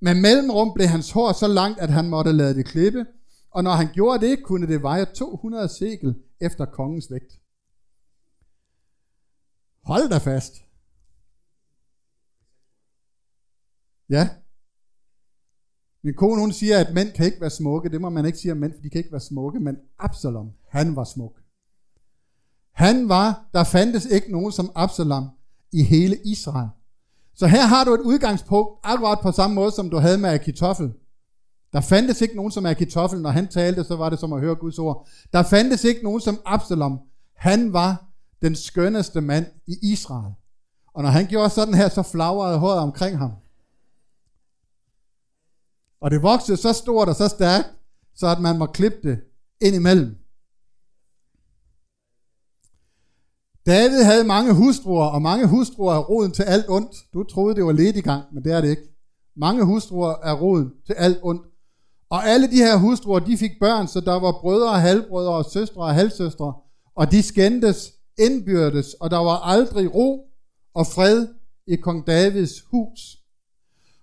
[0.00, 3.06] Med mellemrum blev hans hår så langt, at han måtte lade det klippe,
[3.50, 7.40] og når han gjorde det, kunne det veje 200 sekel efter kongens vægt.
[9.82, 10.54] Hold da fast.
[14.08, 14.28] Ja,
[16.04, 17.88] min kone, hun siger, at mænd kan ikke være smukke.
[17.88, 19.60] Det må man ikke sige om mænd, for de kan ikke være smukke.
[19.60, 21.32] Men Absalom, han var smuk.
[22.72, 25.28] Han var, der fandtes ikke nogen som Absalom
[25.72, 26.68] i hele Israel.
[27.34, 30.92] Så her har du et udgangspunkt, akkurat på samme måde, som du havde med Akitoffel.
[31.72, 33.20] Der fandtes ikke nogen som Akitoffel.
[33.20, 35.08] Når han talte, så var det som at høre Guds ord.
[35.32, 37.00] Der fandtes ikke nogen som Absalom.
[37.36, 38.04] Han var
[38.42, 40.34] den skønneste mand i Israel.
[40.94, 43.30] Og når han gjorde sådan her, så flagrede håret omkring ham.
[46.02, 47.68] Og det voksede så stort og så stærkt,
[48.14, 49.20] så at man må klippe det
[49.60, 50.16] ind imellem.
[53.66, 56.96] David havde mange hustruer, og mange hustruer er roden til alt ondt.
[57.12, 58.88] Du troede, det var lediggang, men det er det ikke.
[59.36, 61.42] Mange hustruer er roden til alt ondt.
[62.10, 65.44] Og alle de her hustruer, de fik børn, så der var brødre og halvbrødre og
[65.44, 66.54] søstre og halvsøstre,
[66.94, 70.26] og de skændtes indbyrdes, og der var aldrig ro
[70.74, 71.26] og fred
[71.66, 73.21] i kong Davids hus.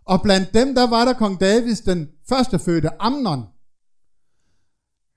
[0.10, 3.44] Og blandt dem, der var der kong Davids den første fødte, Amnon.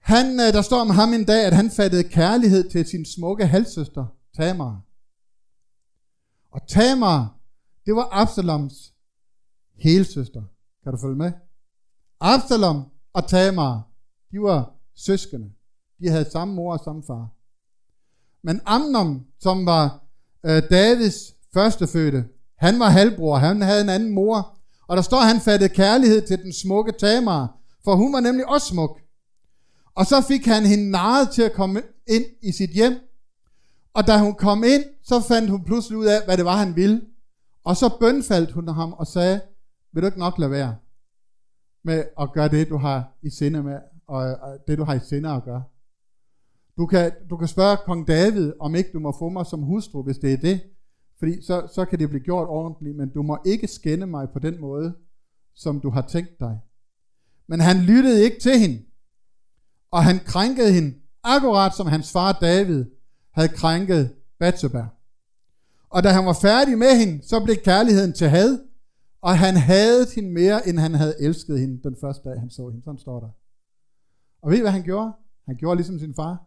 [0.01, 3.47] Han, øh, der står om ham en dag, at han fattede kærlighed til sin smukke
[3.47, 4.81] halvsøster, Tamar.
[6.51, 7.37] Og Tamar,
[7.87, 8.95] det var Absaloms
[9.75, 10.43] helsøster.
[10.83, 11.33] Kan du følge med?
[12.21, 13.83] Absalom og Tamar,
[14.33, 15.53] de var søskende.
[16.01, 17.29] De havde samme mor og samme far.
[18.43, 20.05] Men Amnon, som var
[20.45, 23.37] øh, Davids førstefødte, han var halvbror.
[23.37, 24.59] Han havde en anden mor,
[24.93, 28.49] og der står, at han fattede kærlighed til den smukke Tamar, for hun var nemlig
[28.49, 29.01] også smuk.
[29.95, 32.93] Og så fik han hende narret til at komme ind i sit hjem.
[33.95, 36.77] Og da hun kom ind, så fandt hun pludselig ud af, hvad det var, han
[36.77, 37.01] ville.
[37.65, 39.41] Og så bønfaldt hun ham og sagde,
[39.93, 40.77] vil du ikke nok lade være
[41.85, 44.37] med at gøre det, du har i sinde med, og
[44.69, 45.63] det, du har i sinde at gøre.
[46.77, 50.03] Du kan, du kan spørge kong David, om ikke du må få mig som hustru,
[50.03, 50.61] hvis det er det.
[51.23, 54.39] Fordi så, så kan det blive gjort ordentligt, men du må ikke skænde mig på
[54.39, 54.95] den måde,
[55.55, 56.61] som du har tænkt dig.
[57.47, 58.83] Men han lyttede ikke til hende,
[59.91, 62.85] og han krænkede hende, akkurat som hans far David
[63.31, 64.87] havde krænket Bathsheba.
[65.89, 68.59] Og da han var færdig med hende, så blev kærligheden til had,
[69.21, 72.69] og han havde hende mere, end han havde elsket hende den første dag, han så
[72.69, 72.85] hende.
[72.85, 73.29] Sådan står der.
[74.43, 75.13] Og ved I, hvad han gjorde?
[75.47, 76.47] Han gjorde ligesom sin far.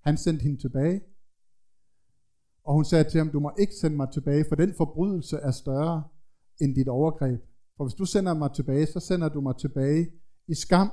[0.00, 1.00] Han sendte hende tilbage.
[2.70, 5.50] Og hun sagde til ham, du må ikke sende mig tilbage, for den forbrydelse er
[5.50, 6.04] større
[6.60, 7.40] end dit overgreb.
[7.76, 10.10] For hvis du sender mig tilbage, så sender du mig tilbage
[10.48, 10.90] i skam.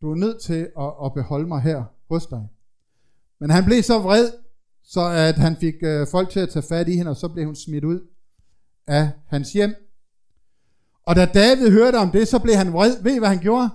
[0.00, 2.48] Du er nødt til at, at beholde mig her hos dig.
[3.40, 4.32] Men han blev så vred,
[4.82, 7.44] så at han fik øh, folk til at tage fat i hende, og så blev
[7.44, 8.00] hun smidt ud
[8.86, 9.74] af hans hjem.
[11.02, 13.02] Og da David hørte om det, så blev han vred.
[13.02, 13.68] Ved I, hvad han gjorde?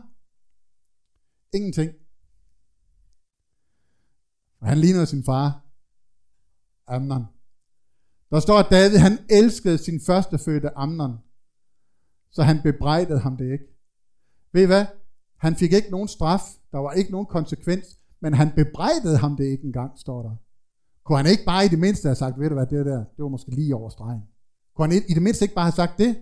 [1.54, 1.92] Ingenting.
[4.62, 5.61] Han lignede sin far,
[6.92, 7.26] Amnon.
[8.30, 11.18] Der står, at David han elskede sin førstefødte Amnon,
[12.32, 13.66] så han bebrejdede ham det ikke.
[14.54, 14.86] Ved I hvad?
[15.38, 17.86] Han fik ikke nogen straf, der var ikke nogen konsekvens,
[18.22, 20.36] men han bebrejdede ham det ikke engang, står der.
[21.04, 23.24] Kunne han ikke bare i det mindste have sagt, ved du hvad, det der, det
[23.24, 24.22] var måske lige over stregen.
[24.76, 26.18] Kunne han i det mindste ikke bare have sagt det?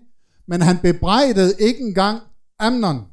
[0.45, 2.21] Men han bebrejdede ikke engang
[2.59, 3.05] Amnon.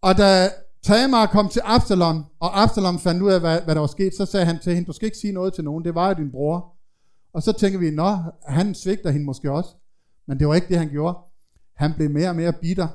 [0.00, 0.50] Og da
[0.82, 4.26] Tamar kom til Absalom, og Absalom fandt ud af, hvad, hvad der var sket, så
[4.26, 6.30] sagde han til hende, du skal ikke sige noget til nogen, det var jo din
[6.30, 6.74] bror.
[7.32, 9.70] Og så tænker vi, nå, han svigter hende måske også.
[10.26, 11.18] Men det var ikke det, han gjorde.
[11.74, 12.88] Han blev mere og mere bitter.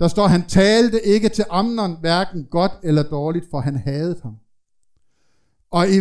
[0.00, 4.36] Der står, han talte ikke til Amnon, hverken godt eller dårligt, for han havde ham.
[5.70, 5.98] Og i,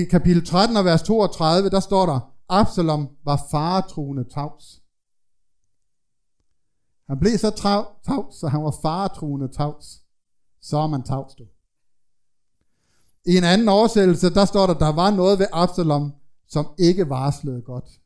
[0.00, 4.79] i kapitel 13 og vers 32, der står der, Absalom var faretruende tavs.
[7.10, 10.02] Han blev så trav, tavs, så han var faretruende tavs.
[10.60, 11.44] Så er man tavs, du.
[13.26, 16.12] I en anden oversættelse, der står der, der var noget ved Absalom,
[16.46, 18.00] som ikke varslede godt.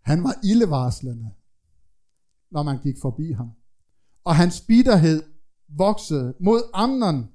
[0.00, 1.30] Han var ildevarslende,
[2.50, 3.50] når man gik forbi ham.
[4.24, 5.22] Og hans bitterhed
[5.68, 7.28] voksede mod Amnon,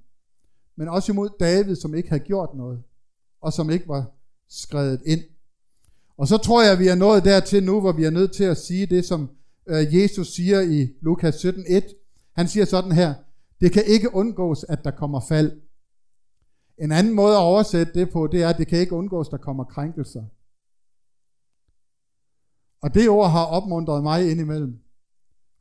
[0.76, 2.84] men også imod David, som ikke havde gjort noget,
[3.42, 4.06] og som ikke var
[4.48, 5.22] skrevet ind.
[6.18, 8.44] Og så tror jeg, at vi er nået dertil nu, hvor vi er nødt til
[8.44, 9.30] at sige det, som
[9.67, 12.32] øh, Jesus siger i Lukas 17.1.
[12.36, 13.13] Han siger sådan her,
[13.62, 15.62] det kan ikke undgås, at der kommer fald.
[16.78, 19.32] En anden måde at oversætte det på, det er, at det kan ikke undgås, at
[19.32, 20.23] der kommer krænkelser.
[22.82, 24.80] Og det ord har opmuntret mig indimellem.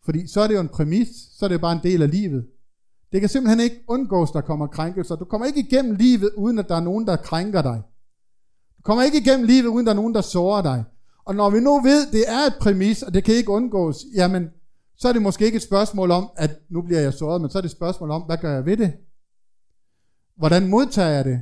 [0.04, 2.46] Fordi så er det jo en præmis, så er det bare en del af livet.
[3.12, 5.16] Det kan simpelthen ikke undgås, der kommer krænkelser.
[5.16, 7.82] Du kommer ikke igennem livet, uden at der er nogen, der krænker dig.
[8.76, 10.84] Du kommer ikke igennem livet, uden der er nogen, der sårer dig.
[11.24, 14.50] Og når vi nu ved, det er et præmis, og det kan ikke undgås, jamen,
[14.96, 17.58] så er det måske ikke et spørgsmål om, at nu bliver jeg såret, men så
[17.58, 18.92] er det et spørgsmål om, hvad gør jeg ved det?
[20.36, 21.40] Hvordan modtager jeg det?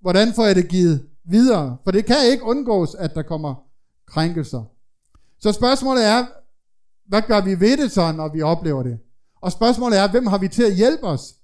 [0.00, 1.76] Hvordan får jeg det givet videre?
[1.84, 3.54] For det kan ikke undgås, at der kommer
[4.06, 4.64] krænkelser.
[5.38, 6.26] Så spørgsmålet er,
[7.08, 8.98] hvad gør vi ved det så, når vi oplever det?
[9.40, 11.34] Og spørgsmålet er, hvem har vi til at hjælpe os?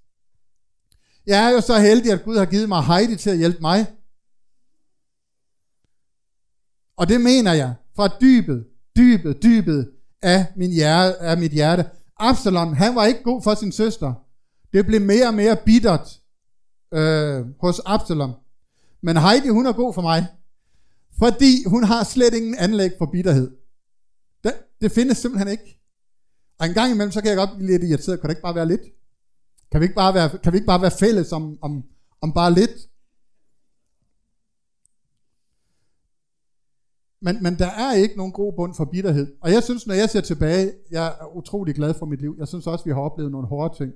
[1.26, 3.86] Jeg er jo så heldig, at Gud har givet mig Heidi til at hjælpe mig.
[6.98, 8.64] Og det mener jeg fra dybet,
[8.96, 9.90] dybet, dybet
[10.22, 11.84] af, min hjerte, af mit hjerte.
[12.16, 14.14] Absalom, han var ikke god for sin søster.
[14.72, 16.20] Det blev mere og mere bittert
[16.94, 18.32] øh, hos Absalom.
[19.02, 20.26] Men Heidi, hun er god for mig.
[21.18, 23.50] Fordi hun har slet ingen anlæg for bitterhed.
[24.44, 25.80] Det, det findes simpelthen ikke.
[26.58, 28.20] Og en gang imellem, så kan jeg godt blive lidt irriteret.
[28.20, 28.80] Kan det ikke bare være lidt?
[29.72, 31.82] Kan vi ikke bare være, kan vi ikke bare være fælles om, om,
[32.20, 32.70] om bare lidt?
[37.20, 39.36] Men, men der er ikke nogen god bund for bitterhed.
[39.40, 42.36] Og jeg synes, når jeg ser tilbage, jeg er utrolig glad for mit liv.
[42.38, 43.92] Jeg synes også, vi har oplevet nogle hårde ting.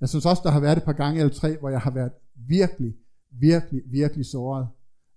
[0.00, 2.12] Jeg synes også, der har været et par gange eller tre, hvor jeg har været
[2.34, 2.94] virkelig,
[3.30, 4.68] virkelig, virkelig såret.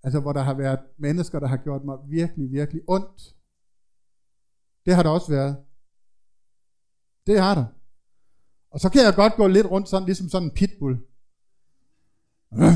[0.03, 3.35] Altså, hvor der har været mennesker, der har gjort mig virkelig, virkelig ondt.
[4.85, 5.57] Det har der også været.
[7.27, 7.65] Det har der.
[8.71, 10.99] Og så kan jeg godt gå lidt rundt sådan, ligesom sådan en pitbull.
[12.53, 12.73] Øh.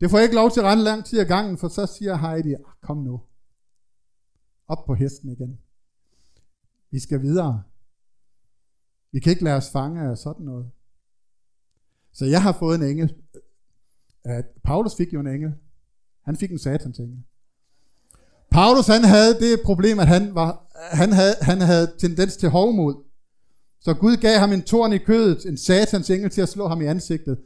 [0.00, 2.16] Det får jeg ikke lov til at rende lang tid ad gangen, for så siger
[2.16, 3.20] Heidi, ah, kom nu.
[4.68, 5.58] Op på hesten igen.
[6.90, 7.62] Vi skal videre.
[9.12, 10.70] Vi kan ikke lade os fange af sådan noget.
[12.12, 13.14] Så jeg har fået en engel.
[14.64, 15.54] Paulus fik jo en engel.
[16.22, 17.22] Han fik en satans engel.
[18.50, 22.94] Paulus han havde det problem, at han, var, han, havde, han havde tendens til hovmod.
[23.80, 26.80] Så Gud gav ham en torn i kødet, en satans engel til at slå ham
[26.80, 27.38] i ansigtet.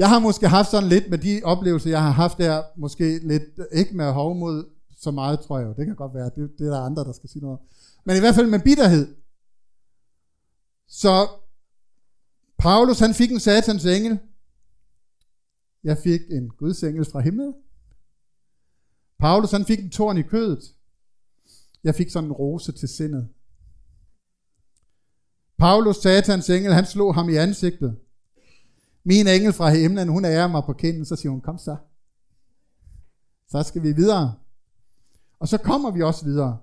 [0.00, 3.42] Jeg har måske haft sådan lidt med de oplevelser, jeg har haft der, måske lidt,
[3.72, 4.64] ikke med hovmod
[4.96, 5.74] så meget, tror jeg jo.
[5.74, 7.58] Det kan godt være, det, det er der andre, der skal sige noget
[8.04, 9.16] Men i hvert fald med bitterhed.
[10.88, 11.28] Så
[12.58, 14.18] Paulus han fik en satans engel.
[15.84, 17.54] Jeg fik en Guds engel fra himlen.
[19.18, 20.74] Paulus han fik en torn i kødet.
[21.84, 23.28] Jeg fik sådan en rose til sindet.
[25.58, 27.98] Paulus, satans engel, han slog ham i ansigtet.
[29.04, 31.76] Min engel fra himlen, hun ærer mig på kinden, så siger hun, kom så.
[33.48, 34.34] Så skal vi videre.
[35.40, 36.58] Og så kommer vi også videre.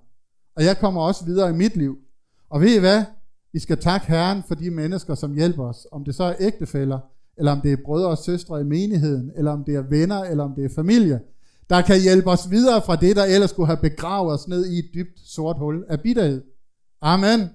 [0.56, 1.98] Og jeg kommer også videre i mit liv.
[2.50, 3.04] Og ved I hvad?
[3.52, 5.86] Vi skal takke Herren for de mennesker, som hjælper os.
[5.92, 6.98] Om det så er ægtefæller,
[7.36, 10.44] eller om det er brødre og søstre i menigheden, eller om det er venner, eller
[10.44, 11.20] om det er familie,
[11.70, 14.78] der kan hjælpe os videre fra det, der ellers skulle have begravet os ned i
[14.78, 16.42] et dybt sort hul af bitterhed.
[17.00, 17.50] Amen.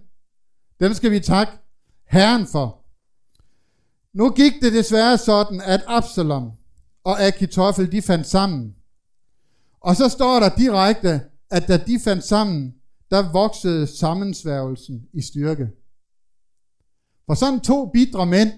[0.80, 1.54] Dem skal vi takke
[2.06, 2.83] Herren for.
[4.14, 6.52] Nu gik det desværre sådan, at Absalom
[7.04, 8.76] og Akitoffel, de fandt sammen.
[9.80, 12.76] Og så står der direkte, at da de fandt sammen,
[13.12, 15.70] der voksede sammensværgelsen i styrke.
[17.26, 18.52] For sådan to bidre mænd,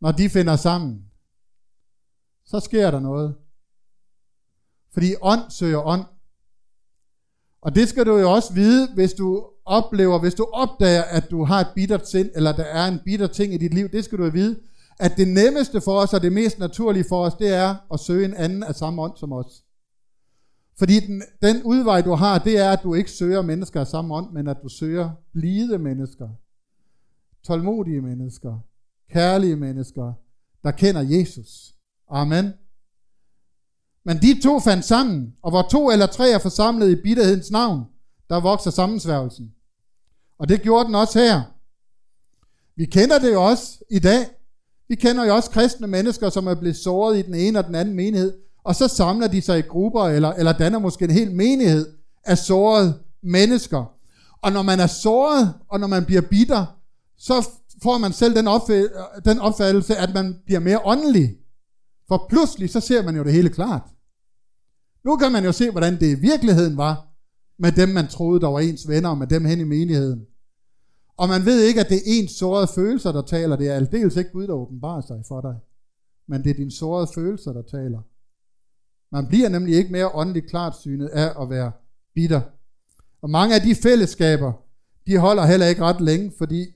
[0.00, 1.04] når de finder sammen,
[2.44, 3.36] så sker der noget.
[4.92, 6.04] Fordi ånd søger ånd.
[7.60, 11.44] Og det skal du jo også vide, hvis du oplever, hvis du opdager, at du
[11.44, 14.18] har et bittert sind, eller der er en bitter ting i dit liv, det skal
[14.18, 14.56] du vide,
[14.98, 18.24] at det nemmeste for os, og det mest naturlige for os, det er at søge
[18.24, 19.64] en anden af samme ånd som os.
[20.78, 24.14] Fordi den, den udvej, du har, det er, at du ikke søger mennesker af samme
[24.14, 26.28] ånd, men at du søger blide mennesker,
[27.46, 28.58] tålmodige mennesker,
[29.10, 30.12] kærlige mennesker,
[30.64, 31.74] der kender Jesus.
[32.10, 32.52] Amen.
[34.04, 37.84] Men de to fandt sammen, og hvor to eller tre er forsamlet i bitterhedens navn,
[38.28, 39.52] der vokser sammensværgelsen.
[40.38, 41.42] Og det gjorde den også her.
[42.76, 44.26] Vi kender det jo også i dag.
[44.88, 47.74] Vi kender jo også kristne mennesker, som er blevet såret i den ene og den
[47.74, 48.32] anden menighed,
[48.64, 51.86] og så samler de sig i grupper, eller, eller danner måske en hel menighed
[52.24, 53.84] af sårede mennesker.
[54.40, 56.66] Og når man er såret, og når man bliver bitter,
[57.18, 57.48] så
[57.82, 61.36] får man selv den, opf- den opfattelse, at man bliver mere åndelig.
[62.08, 63.82] For pludselig, så ser man jo det hele klart.
[65.04, 67.13] Nu kan man jo se, hvordan det i virkeligheden var,
[67.58, 70.26] med dem, man troede, der var ens venner, og med dem hen i menigheden.
[71.16, 73.56] Og man ved ikke, at det er ens sårede følelser, der taler.
[73.56, 75.54] Det er aldeles ikke Gud, der åbenbarer sig for dig.
[76.28, 78.00] Men det er dine sårede følelser, der taler.
[79.12, 81.72] Man bliver nemlig ikke mere åndeligt klart synet af at være
[82.14, 82.40] bitter.
[83.22, 84.52] Og mange af de fællesskaber,
[85.06, 86.66] de holder heller ikke ret længe, fordi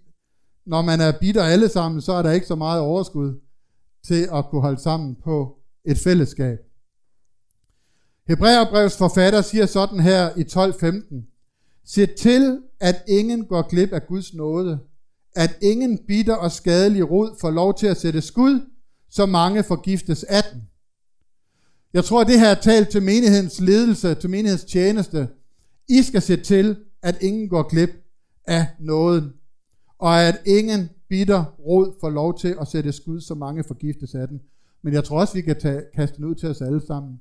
[0.67, 3.41] når man er bitter alle sammen, så er der ikke så meget overskud
[4.07, 6.59] til at kunne holde sammen på et fællesskab.
[8.29, 11.83] Hebræerbrevets forfatter siger sådan her i 12.15.
[11.85, 14.79] Se til, at ingen går glip af Guds nåde,
[15.37, 18.61] at ingen bitter og skadelig rod får lov til at sætte skud,
[19.11, 20.63] så mange forgiftes af den.
[21.93, 25.29] Jeg tror, det her er talt til menighedens ledelse, til menighedens tjeneste.
[25.89, 27.91] I skal se til, at ingen går glip
[28.47, 29.33] af nåden,
[29.99, 34.29] og at ingen bitter rod får lov til at sætte skud, så mange forgiftes af
[34.29, 34.41] den.
[34.83, 37.21] Men jeg tror også, vi kan tage, kaste den ud til os alle sammen.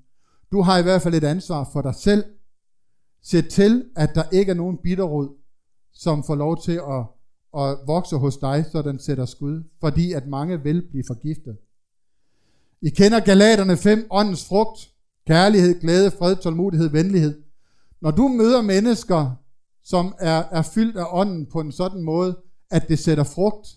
[0.52, 2.24] Du har i hvert fald et ansvar for dig selv.
[3.24, 5.30] Se til, at der ikke er nogen bitterrod,
[5.93, 7.06] som får lov til at,
[7.62, 11.58] at vokse hos dig, så den sætter skud, fordi at mange vil blive forgiftet.
[12.82, 14.89] I kender Galaterne 5, åndens frugt,
[15.28, 17.41] kærlighed, glæde, fred, tålmodighed, venlighed.
[18.02, 19.32] Når du møder mennesker,
[19.84, 22.38] som er, er fyldt af ånden på en sådan måde,
[22.70, 23.68] at det sætter frugt,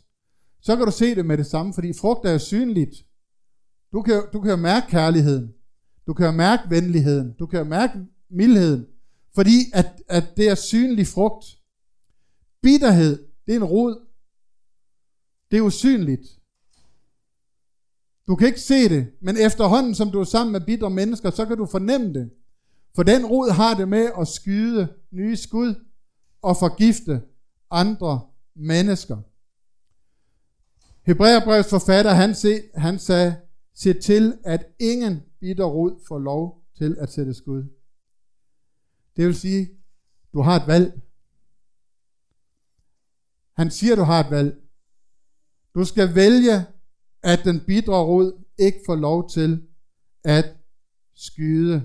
[0.60, 2.94] så kan du se det med det samme, fordi frugt er jo synligt.
[3.92, 5.54] Du kan, du kan jo mærke kærligheden.
[6.10, 7.32] Du kan jo mærke venligheden.
[7.38, 7.98] Du kan jo mærke
[8.30, 8.86] mildheden.
[9.34, 11.44] Fordi at, at det er synlig frugt.
[12.62, 14.06] Bitterhed, det er en rod.
[15.50, 16.26] Det er usynligt.
[18.26, 21.46] Du kan ikke se det, men efterhånden, som du er sammen med bitre mennesker, så
[21.46, 22.30] kan du fornemme det.
[22.94, 25.74] For den rod har det med at skyde nye skud
[26.42, 27.22] og forgifte
[27.70, 28.20] andre
[28.56, 29.16] mennesker.
[31.06, 33.36] Hebræerbrevets forfatter, han, se, han sagde,
[33.74, 37.64] se til, at ingen bitter rod får lov til at sætte skud.
[39.16, 39.68] Det vil sige,
[40.32, 41.00] du har et valg.
[43.56, 44.60] Han siger, du har et valg.
[45.74, 46.66] Du skal vælge
[47.22, 49.68] at den bitre rod ikke får lov til
[50.24, 50.56] at
[51.14, 51.84] skyde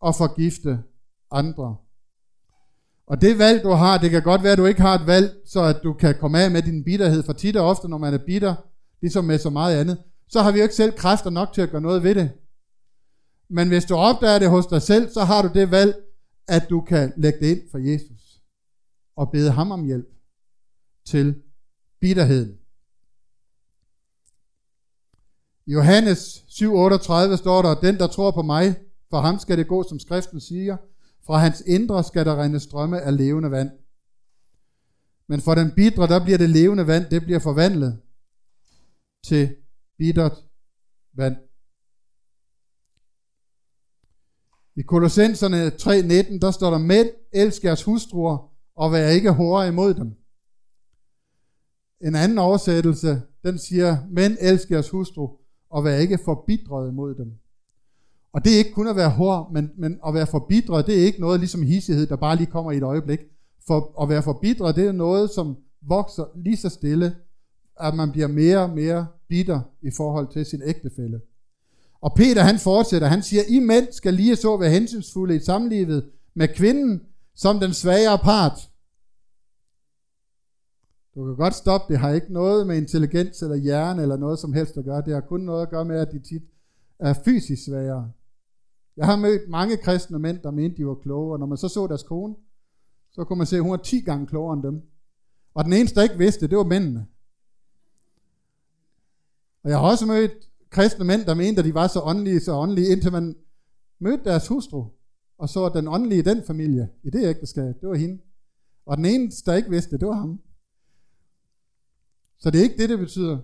[0.00, 0.82] og forgifte
[1.30, 1.76] andre.
[3.06, 5.40] Og det valg, du har, det kan godt være, at du ikke har et valg,
[5.46, 7.22] så at du kan komme af med din bitterhed.
[7.22, 8.54] For tit og ofte, når man er bitter,
[9.00, 11.70] ligesom med så meget andet, så har vi jo ikke selv kræfter nok til at
[11.70, 12.30] gøre noget ved det.
[13.48, 15.94] Men hvis du opdager det hos dig selv, så har du det valg,
[16.48, 18.40] at du kan lægge det ind for Jesus.
[19.16, 20.08] Og bede ham om hjælp
[21.06, 21.42] til
[22.00, 22.58] bitterheden.
[25.66, 28.76] I Johannes 7:38 står der, den der tror på mig,
[29.10, 30.76] for ham skal det gå, som skriften siger,
[31.26, 33.70] fra hans indre skal der rende strømme af levende vand.
[35.28, 38.00] Men for den bitre, der bliver det levende vand, det bliver forvandlet
[39.24, 39.56] til
[39.98, 40.44] bittert
[41.14, 41.36] vand.
[44.76, 49.94] I Kolossenserne 3.19, der står der, mænd, elsk jeres hustruer, og vær ikke hårde imod
[49.94, 50.14] dem.
[52.00, 55.28] En anden oversættelse, den siger, mænd, elsk jeres hustru,
[55.70, 57.32] og vær ikke forbidret imod dem.
[58.32, 61.06] Og det er ikke kun at være hård, men, men at være forbidret, det er
[61.06, 63.20] ikke noget ligesom hissighed, der bare lige kommer i et øjeblik.
[63.66, 67.16] For at være forbidret, det er noget, som vokser lige så stille,
[67.80, 71.20] at man bliver mere og mere bitter i forhold til sin ægtefælle.
[72.00, 76.10] Og Peter han fortsætter, han siger, I mænd skal lige så være hensynsfulde i samlivet
[76.34, 77.02] med kvinden
[77.34, 78.70] som den svagere part.
[81.14, 84.52] Du kan godt stoppe, det har ikke noget med intelligens eller hjerne eller noget som
[84.52, 85.02] helst at gøre.
[85.06, 86.42] Det har kun noget at gøre med, at de tit
[86.98, 88.10] er fysisk svagere.
[88.96, 91.68] Jeg har mødt mange kristne mænd, der mente, de var kloge, og når man så
[91.68, 92.34] så deres kone,
[93.12, 94.82] så kunne man se, at hun var 10 gange klogere end dem.
[95.54, 97.06] Og den eneste, der ikke vidste, det var mændene.
[99.64, 100.32] Og jeg har også mødt
[100.70, 103.36] kristne mænd, der mente, at de var så åndelige, så åndelige, indtil man
[103.98, 104.86] mødte deres hustru,
[105.38, 108.18] og så den åndelige i den familie, i det ægteskab, det var hende.
[108.86, 110.40] Og den eneste, der ikke vidste, det var ham.
[112.38, 113.38] Så det er ikke det, det betyder.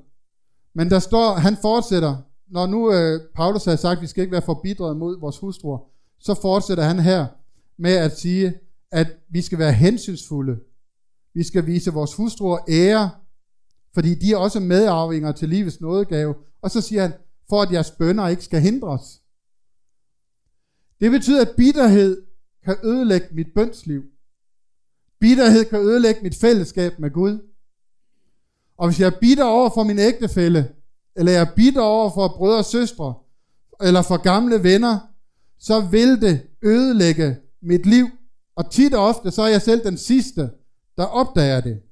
[0.74, 2.16] Men der står, han fortsætter,
[2.48, 5.78] når nu øh, Paulus har sagt, at vi skal ikke være forbidret mod vores hustruer,
[6.18, 7.26] så fortsætter han her
[7.76, 8.54] med at sige,
[8.90, 10.58] at vi skal være hensynsfulde.
[11.34, 13.10] Vi skal vise vores hustruer ære,
[13.94, 16.34] fordi de er også medarvinger til livets nådegave.
[16.62, 17.12] Og så siger han,
[17.48, 19.22] for at jeres bønder ikke skal hindres.
[21.00, 22.22] Det betyder, at bitterhed
[22.64, 24.02] kan ødelægge mit bønsliv.
[25.20, 27.38] Bitterhed kan ødelægge mit fællesskab med Gud.
[28.76, 30.72] Og hvis jeg er bitter over for min ægtefælle,
[31.16, 33.14] eller jeg er bitter over for brødre og søstre,
[33.80, 34.98] eller for gamle venner,
[35.58, 38.06] så vil det ødelægge mit liv.
[38.56, 40.50] Og tit og ofte, så er jeg selv den sidste,
[40.96, 41.82] der opdager det.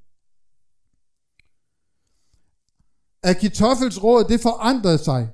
[3.23, 5.29] Akitofels råd, det forandrede sig.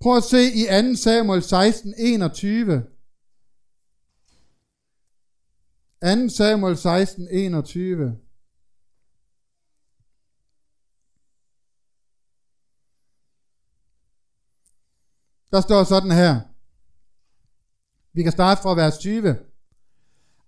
[0.00, 2.86] Prøv at se i 2 Samuel 16, 21.
[6.02, 8.18] 2 Samuel 16, 21.
[15.50, 16.40] Der står sådan her.
[18.12, 19.36] Vi kan starte fra vers 20.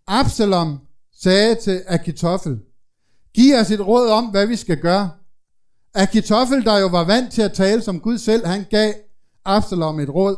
[0.06, 2.60] Absalom sagde til Akitofel,
[3.34, 5.17] giv os et råd om, hvad vi skal gøre.
[5.94, 8.92] Akitoffel, der jo var vant til at tale som Gud selv, han gav
[9.44, 10.36] Absalom et råd.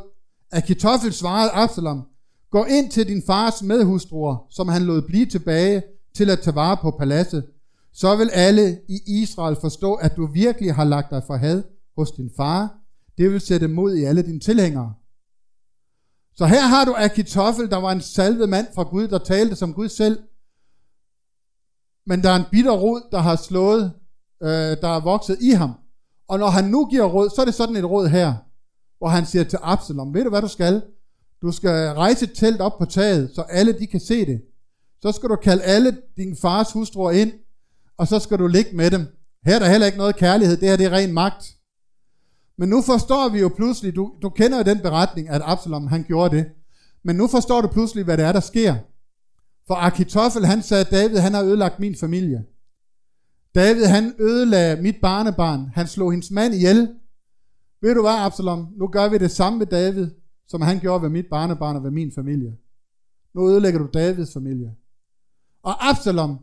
[0.53, 2.07] Akitoffel svarede Absalom,
[2.51, 5.83] gå ind til din fars medhustruer, som han lod blive tilbage
[6.17, 7.47] til at tage vare på paladset.
[7.93, 11.63] Så vil alle i Israel forstå, at du virkelig har lagt dig for had
[11.97, 12.75] hos din far.
[13.19, 14.95] Det vil sætte mod i alle dine tilhængere.
[16.35, 19.75] Så her har du Akitoffel, der var en salvet mand fra Gud, der talte som
[19.75, 20.19] Gud selv.
[22.07, 23.93] Men der er en bitter rod, der har slået,
[24.43, 25.73] øh, der er vokset i ham.
[26.29, 28.35] Og når han nu giver råd, så er det sådan et råd her,
[28.99, 30.83] hvor han siger til Absalom, ved du hvad du skal?
[31.43, 34.43] Du skal rejse et telt op på taget, så alle de kan se det.
[35.03, 37.33] Så skal du kalde alle din fars hustruer ind,
[37.99, 39.07] og så skal du ligge med dem.
[39.47, 41.57] Her er der heller ikke noget kærlighed, det her det er ren magt.
[42.59, 46.03] Men nu forstår vi jo pludselig, du, du kender jo den beretning, at Absalom han
[46.03, 46.47] gjorde det.
[47.05, 48.75] Men nu forstår du pludselig, hvad det er, der sker.
[49.67, 52.45] For Akitoffel, han sagde, David, han har ødelagt min familie.
[53.55, 55.71] David, han ødelagde mit barnebarn.
[55.75, 56.95] Han slog hendes mand ihjel.
[57.83, 58.69] Ved du hvad, Absalom?
[58.77, 60.11] Nu gør vi det samme med David,
[60.49, 62.57] som han gjorde ved mit barnebarn og ved min familie.
[63.35, 64.75] Nu ødelægger du Davids familie.
[65.63, 66.39] Og Absalom,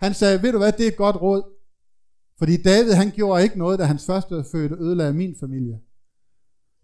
[0.00, 1.42] han sagde, ved du hvad, det er et godt råd.
[2.38, 5.80] Fordi David, han gjorde ikke noget, da hans første fødte ødelagde min familie.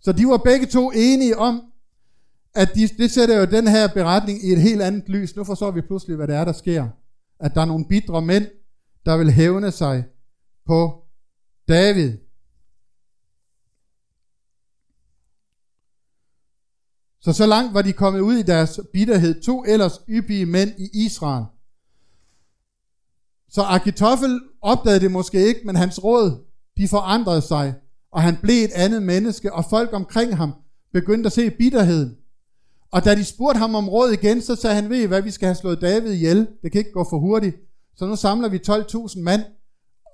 [0.01, 1.63] Så de var begge to enige om,
[2.55, 5.37] at de, det sætter jo den her beretning i et helt andet lys.
[5.37, 6.89] Nu forstår vi pludselig, hvad det er, der sker.
[7.41, 8.47] At der er nogle bidre mænd,
[9.07, 10.05] der vil hævne sig
[10.67, 11.05] på
[11.69, 12.19] David.
[17.21, 21.05] Så så langt var de kommet ud i deres bitterhed, to ellers yppige mænd i
[21.07, 21.45] Israel.
[23.49, 26.45] Så Akitoffel opdagede det måske ikke, men hans råd,
[26.77, 27.75] de forandrede sig,
[28.13, 30.55] og han blev et andet menneske, og folk omkring ham
[30.93, 32.17] begyndte at se bitterheden.
[32.91, 35.31] Og da de spurgte ham om råd igen, så sagde han, ved I hvad, vi
[35.31, 36.49] skal have slået David ihjel.
[36.63, 37.57] Det kan ikke gå for hurtigt.
[37.95, 39.43] Så nu samler vi 12.000 mand,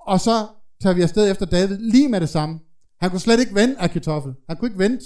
[0.07, 0.47] og så
[0.81, 2.61] tager vi afsted efter David lige med det samme.
[3.01, 4.35] Han kunne slet ikke vente kartoffel.
[4.49, 5.05] Han kunne ikke vente.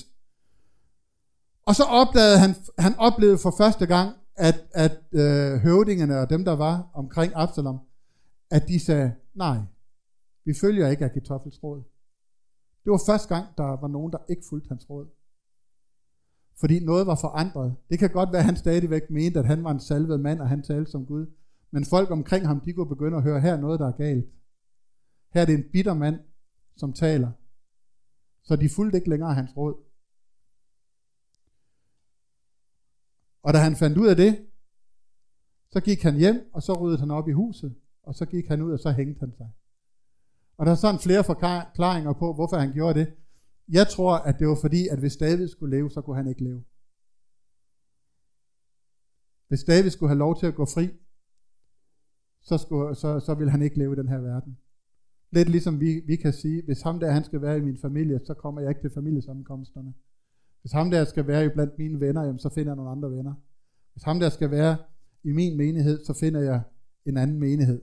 [1.66, 6.44] Og så opdagede han, han oplevede for første gang, at, at øh, høvdingerne og dem,
[6.44, 7.78] der var omkring Absalom,
[8.50, 9.58] at de sagde, nej,
[10.44, 11.82] vi følger ikke Akitoffels råd.
[12.84, 15.06] Det var første gang, der var nogen, der ikke fulgte hans råd.
[16.60, 17.76] Fordi noget var forandret.
[17.90, 20.48] Det kan godt være, at han stadigvæk mente, at han var en salvet mand, og
[20.48, 21.26] han talte som Gud.
[21.74, 24.26] Men folk omkring ham, de kunne begynde at høre, her er noget, der er galt.
[25.34, 26.20] Her er det en bitter mand,
[26.76, 27.32] som taler.
[28.42, 29.74] Så de fulgte ikke længere hans råd.
[33.42, 34.46] Og da han fandt ud af det,
[35.70, 38.62] så gik han hjem, og så ryddede han op i huset, og så gik han
[38.62, 39.50] ud, og så hængte han sig.
[40.56, 43.14] Og der er sådan flere forklaringer på, hvorfor han gjorde det.
[43.68, 46.44] Jeg tror, at det var fordi, at hvis David skulle leve, så kunne han ikke
[46.44, 46.64] leve.
[49.48, 50.90] Hvis David skulle have lov til at gå fri,
[52.42, 54.56] så, skulle, så, så vil han ikke leve i den her verden.
[55.30, 58.20] Lidt ligesom vi, vi kan sige, hvis ham der han skal være i min familie,
[58.26, 59.94] så kommer jeg ikke til familiesammenkomsterne.
[60.60, 63.10] Hvis ham der skal være i blandt mine venner, jamen, så finder jeg nogle andre
[63.10, 63.34] venner.
[63.92, 64.76] Hvis ham der skal være
[65.24, 66.62] i min menighed, så finder jeg
[67.06, 67.80] en anden menighed.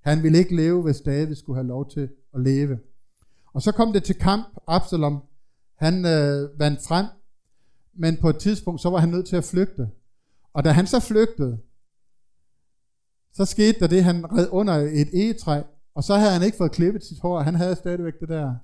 [0.00, 2.78] Han ville ikke leve, hvis David skulle have lov til at leve.
[3.52, 4.46] Og så kom det til kamp.
[4.66, 5.22] Absalom,
[5.74, 7.06] han øh, vandt frem,
[7.94, 9.90] men på et tidspunkt, så var han nødt til at flygte.
[10.52, 11.58] Og da han så flygtede,
[13.32, 15.62] så skete der det, han red under et egetræ,
[15.94, 18.54] og så havde han ikke fået klippet sit hår, han havde stadigvæk det der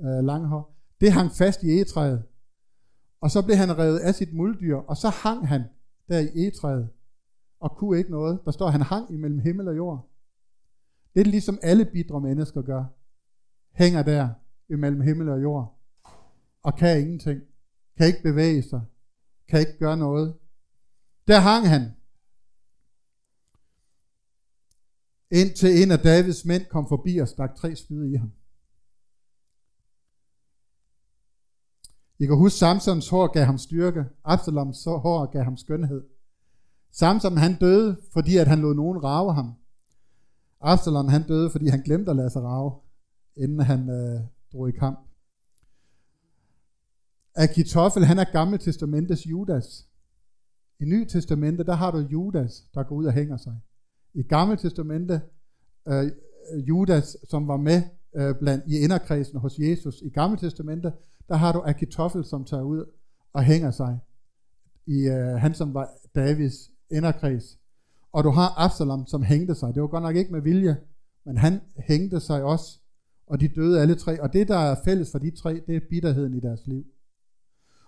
[0.00, 0.74] øh, lange hår.
[1.00, 2.22] Det hang fast i egetræet.
[3.20, 5.62] Og så blev han revet af sit muldyr, og så hang han
[6.08, 6.88] der i egetræet,
[7.60, 8.38] og kunne ikke noget.
[8.44, 10.08] Der står, han hang imellem himmel og jord.
[11.14, 12.84] Det er ligesom alle bidre mennesker gør.
[13.72, 14.28] Hænger der
[14.70, 15.78] imellem himmel og jord,
[16.62, 17.40] og kan ingenting.
[17.96, 18.80] Kan ikke bevæge sig.
[19.48, 20.34] Kan ikke gøre noget.
[21.28, 21.92] Der hang han.
[25.30, 28.32] Indtil en af Davids mænd kom forbi og stak tre spyd i ham.
[32.18, 34.04] I kan huske, Samsons hår gav ham styrke.
[34.24, 36.02] Absaloms hår gav ham skønhed.
[36.92, 39.54] Samson han døde, fordi at han lod nogen rave ham.
[40.60, 42.72] Absalom han døde, fordi han glemte at lade sig rave,
[43.36, 44.20] inden han øh,
[44.52, 44.98] drog i kamp.
[47.34, 49.88] Akitofel, han er Gamle Testamentets Judas.
[50.80, 53.60] I Ny Testamente, der har du Judas, der går ud og hænger sig.
[54.18, 55.20] I Gamle Testamente,
[55.88, 56.10] øh,
[56.68, 57.82] Judas, som var med
[58.16, 60.02] øh, blandt i inderkredsen hos Jesus.
[60.02, 60.92] I Gamle Testamente,
[61.28, 62.84] der har du Akitoffel, som tager ud
[63.32, 63.98] og hænger sig.
[64.86, 67.58] I øh, han, som var Davids inderkreds.
[68.12, 69.74] Og du har Absalom, som hængte sig.
[69.74, 70.76] Det var godt nok ikke med vilje,
[71.24, 72.78] men han hængte sig også.
[73.26, 74.22] Og de døde alle tre.
[74.22, 76.84] Og det, der er fælles for de tre, det er bitterheden i deres liv.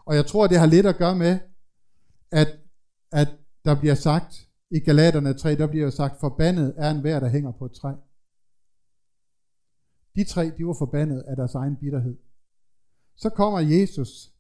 [0.05, 1.39] Og jeg tror, det har lidt at gøre med,
[2.31, 2.49] at,
[3.13, 3.29] at
[3.65, 7.53] der bliver sagt, i Galaterne 3, der bliver sagt, forbandet er en vær, der hænger
[7.53, 7.93] på et træ.
[10.15, 12.17] De tre, de var forbandet af deres egen bitterhed.
[13.17, 14.33] Så kommer Jesus.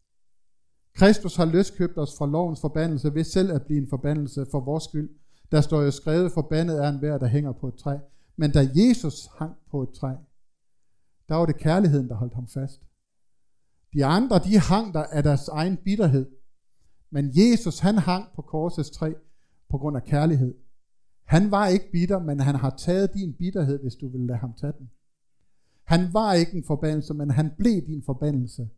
[0.94, 4.84] Kristus har løskøbt os fra lovens forbandelse ved selv at blive en forbandelse for vores
[4.84, 5.10] skyld.
[5.52, 7.96] Der står jo skrevet, forbandet er en vær, der hænger på et træ.
[8.36, 10.14] Men da Jesus hang på et træ,
[11.28, 12.80] der var det kærligheden, der holdt ham fast.
[13.92, 16.26] De andre, de hang der af deres egen bitterhed.
[17.10, 19.12] Men Jesus, han hang på korsets træ
[19.70, 20.54] på grund af kærlighed.
[21.24, 24.54] Han var ikke bitter, men han har taget din bitterhed, hvis du vil lade ham
[24.60, 24.90] tage den.
[25.84, 28.68] Han var ikke en forbandelse, men han blev din forbandelse,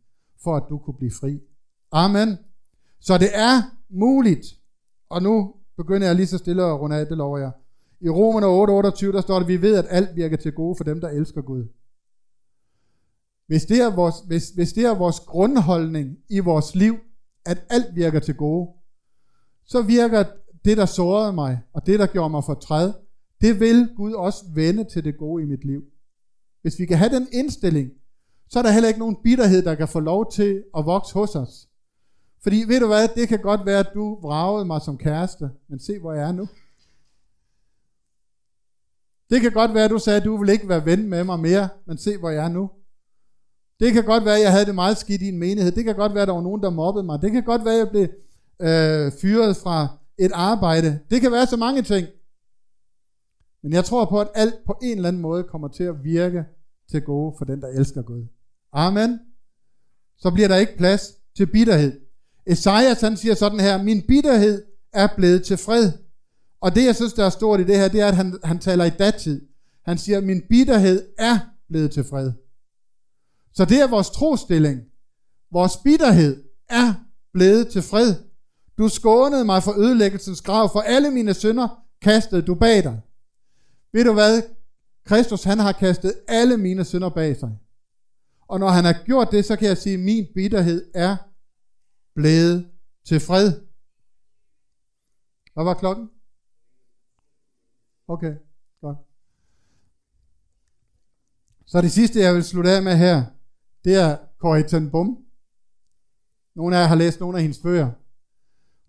[0.43, 1.39] for at du kunne blive fri.
[1.91, 2.37] Amen.
[2.99, 4.45] Så det er muligt,
[5.09, 7.51] og nu begynder jeg lige så stille at runde af, det lover jeg.
[8.01, 11.01] I Romerne 8:28, der står det, vi ved, at alt virker til gode for dem,
[11.01, 11.67] der elsker Gud.
[13.47, 16.97] Hvis det, er vores, hvis, hvis det er vores grundholdning i vores liv,
[17.45, 18.69] at alt virker til gode,
[19.65, 20.23] så virker
[20.65, 22.93] det, der sårede mig, og det, der gjorde mig fortræd,
[23.41, 25.83] det vil Gud også vende til det gode i mit liv.
[26.61, 27.91] Hvis vi kan have den indstilling,
[28.49, 31.35] så er der heller ikke nogen bitterhed, der kan få lov til at vokse hos
[31.35, 31.67] os.
[32.43, 35.79] Fordi ved du hvad, det kan godt være, at du vragede mig som kæreste, men
[35.79, 36.49] se hvor jeg er nu.
[39.29, 41.39] Det kan godt være, at du sagde, at du vil ikke være ven med mig
[41.39, 42.69] mere, men se hvor jeg er nu.
[43.79, 45.71] Det kan godt være, at jeg havde det meget skidt i en menighed.
[45.71, 47.21] Det kan godt være, at der var nogen, der mobbede mig.
[47.21, 48.07] Det kan godt være, at jeg blev
[48.59, 50.99] øh, fyret fra et arbejde.
[51.09, 52.07] Det kan være så mange ting.
[53.63, 56.45] Men jeg tror på, at alt på en eller anden måde kommer til at virke
[56.91, 58.25] til gode for den, der elsker Gud.
[58.73, 59.19] Amen.
[60.17, 62.01] Så bliver der ikke plads til bitterhed.
[62.45, 65.91] Esajas han siger sådan her, min bitterhed er blevet til fred.
[66.61, 68.59] Og det jeg synes, der er stort i det her, det er, at han, han
[68.59, 69.41] taler i datid.
[69.85, 71.39] Han siger, min bitterhed er
[71.69, 72.31] blevet til fred.
[73.53, 74.81] Så det er vores trostilling.
[75.51, 76.93] Vores bitterhed er
[77.33, 78.15] blevet til fred.
[78.77, 83.01] Du skånede mig for ødelæggelsens grav, for alle mine sønder kastede du bag dig.
[83.93, 84.41] Ved du hvad?
[85.05, 87.57] Kristus han har kastet alle mine sønder bag sig.
[88.47, 91.17] Og når han har gjort det, så kan jeg sige, at min bitterhed er
[92.15, 92.71] blevet
[93.05, 93.51] til fred.
[95.53, 96.09] Hvad var klokken?
[98.07, 98.33] Okay,
[98.81, 98.97] godt.
[101.65, 103.25] Så det sidste, jeg vil slutte af med her,
[103.83, 105.17] det er Corrie ten Bum.
[106.55, 107.91] Nogle af jer har læst nogle af hendes bøger.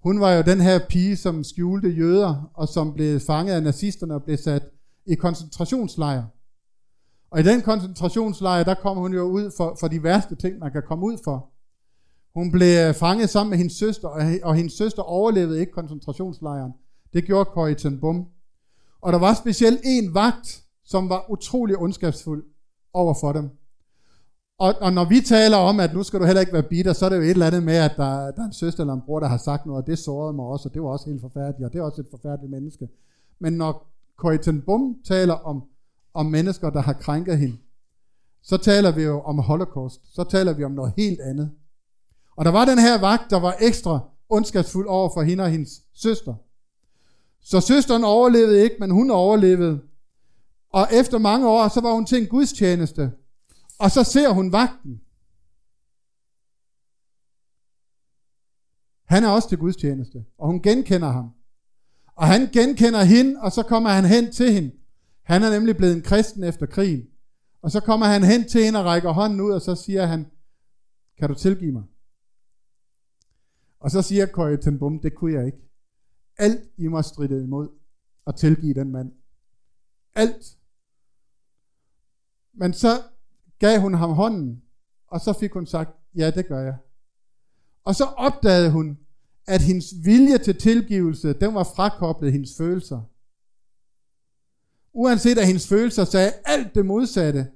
[0.05, 4.15] Hun var jo den her pige, som skjulte jøder, og som blev fanget af nazisterne
[4.15, 4.63] og blev sat
[5.07, 6.25] i koncentrationslejr.
[7.31, 10.73] Og i den koncentrationslejr, der kom hun jo ud for, for de værste ting, man
[10.73, 11.51] kan komme ud for.
[12.35, 14.09] Hun blev fanget sammen med hendes søster,
[14.45, 16.73] og hendes søster overlevede ikke koncentrationslejren.
[17.13, 18.27] Det gjorde Corrie ten Bum.
[19.01, 22.45] Og der var specielt en vagt, som var utrolig ondskabsfuld
[22.93, 23.51] over for dem.
[24.59, 27.05] Og, og når vi taler om, at nu skal du heller ikke være bitter, så
[27.05, 29.03] er det jo et eller andet med, at der, der er en søster eller en
[29.07, 31.21] bror, der har sagt noget, og det sårede mig også, og det var også helt
[31.21, 32.89] forfærdeligt, og det er også et forfærdeligt menneske.
[33.39, 35.63] Men når Corrie ten Bum taler om,
[36.15, 37.57] om mennesker, der har krænket hende,
[38.43, 40.15] så taler vi jo om holocaust.
[40.15, 41.51] Så taler vi om noget helt andet.
[42.37, 45.83] Og der var den her vagt, der var ekstra ondskabsfuld over for hende og hendes
[45.95, 46.35] søster.
[47.43, 49.81] Så søsteren overlevede ikke, men hun overlevede.
[50.73, 53.13] Og efter mange år, så var hun til en gudstjeneste.
[53.85, 55.01] Og så ser hun vagten.
[59.05, 61.31] Han er også til gudstjeneste, og hun genkender ham.
[62.07, 64.73] Og han genkender hende, og så kommer han hen til hende.
[65.23, 67.09] Han er nemlig blevet en kristen efter krigen.
[67.63, 70.31] Og så kommer han hen til hende og rækker hånden ud, og så siger han,
[71.19, 71.85] kan du tilgive mig?
[73.81, 75.59] Og så siger Køje ten Bum, det kunne jeg ikke.
[76.37, 77.69] Alt i mig stridede imod
[78.27, 79.13] at tilgive den mand.
[80.15, 80.59] Alt.
[82.53, 83.03] Men så
[83.59, 84.63] gav hun ham hånden,
[85.09, 86.77] og så fik hun sagt, ja, det gør jeg.
[87.85, 88.99] Og så opdagede hun,
[89.47, 93.01] at hendes vilje til tilgivelse, den var frakoblet hendes følelser.
[94.93, 97.47] Uanset at hendes følelser sagde alt det modsatte,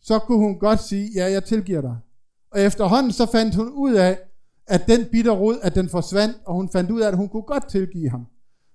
[0.00, 1.96] så kunne hun godt sige, ja, jeg tilgiver dig.
[2.50, 4.18] Og efterhånden så fandt hun ud af,
[4.66, 7.68] at den bitterrod, at den forsvandt, og hun fandt ud af, at hun kunne godt
[7.68, 8.26] tilgive ham.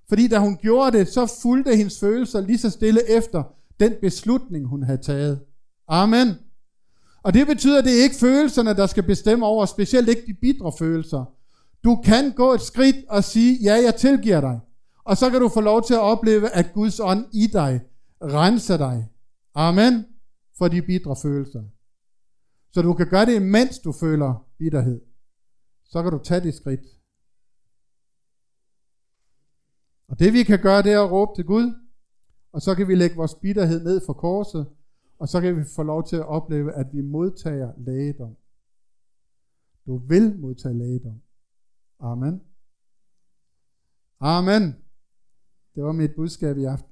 [0.10, 3.44] Fordi da hun gjorde det, så fulgte hendes følelser lige så stille efter
[3.80, 5.46] den beslutning, hun havde taget.
[5.88, 6.28] Amen.
[7.24, 10.34] Og det betyder, at det er ikke følelserne, der skal bestemme over, specielt ikke de
[10.34, 11.26] bidre følelser.
[11.84, 14.60] Du kan gå et skridt og sige, ja, jeg tilgiver dig.
[15.04, 17.82] Og så kan du få lov til at opleve, at Guds ånd i dig
[18.24, 19.08] renser dig.
[19.56, 20.06] Amen.
[20.58, 21.64] For de bidre følelser.
[22.74, 25.02] Så du kan gøre det, mens du føler bitterhed
[25.92, 26.86] så kan du tage det skridt.
[30.08, 31.74] Og det vi kan gøre, det er at råbe til Gud,
[32.52, 34.68] og så kan vi lægge vores bitterhed ned for korset,
[35.22, 38.38] og så kan vi få lov til at opleve, at vi modtager lægedom.
[39.86, 41.22] Du vil modtage lægedom.
[42.00, 42.42] Amen.
[44.20, 44.76] Amen.
[45.76, 46.91] Det var mit budskab i aften.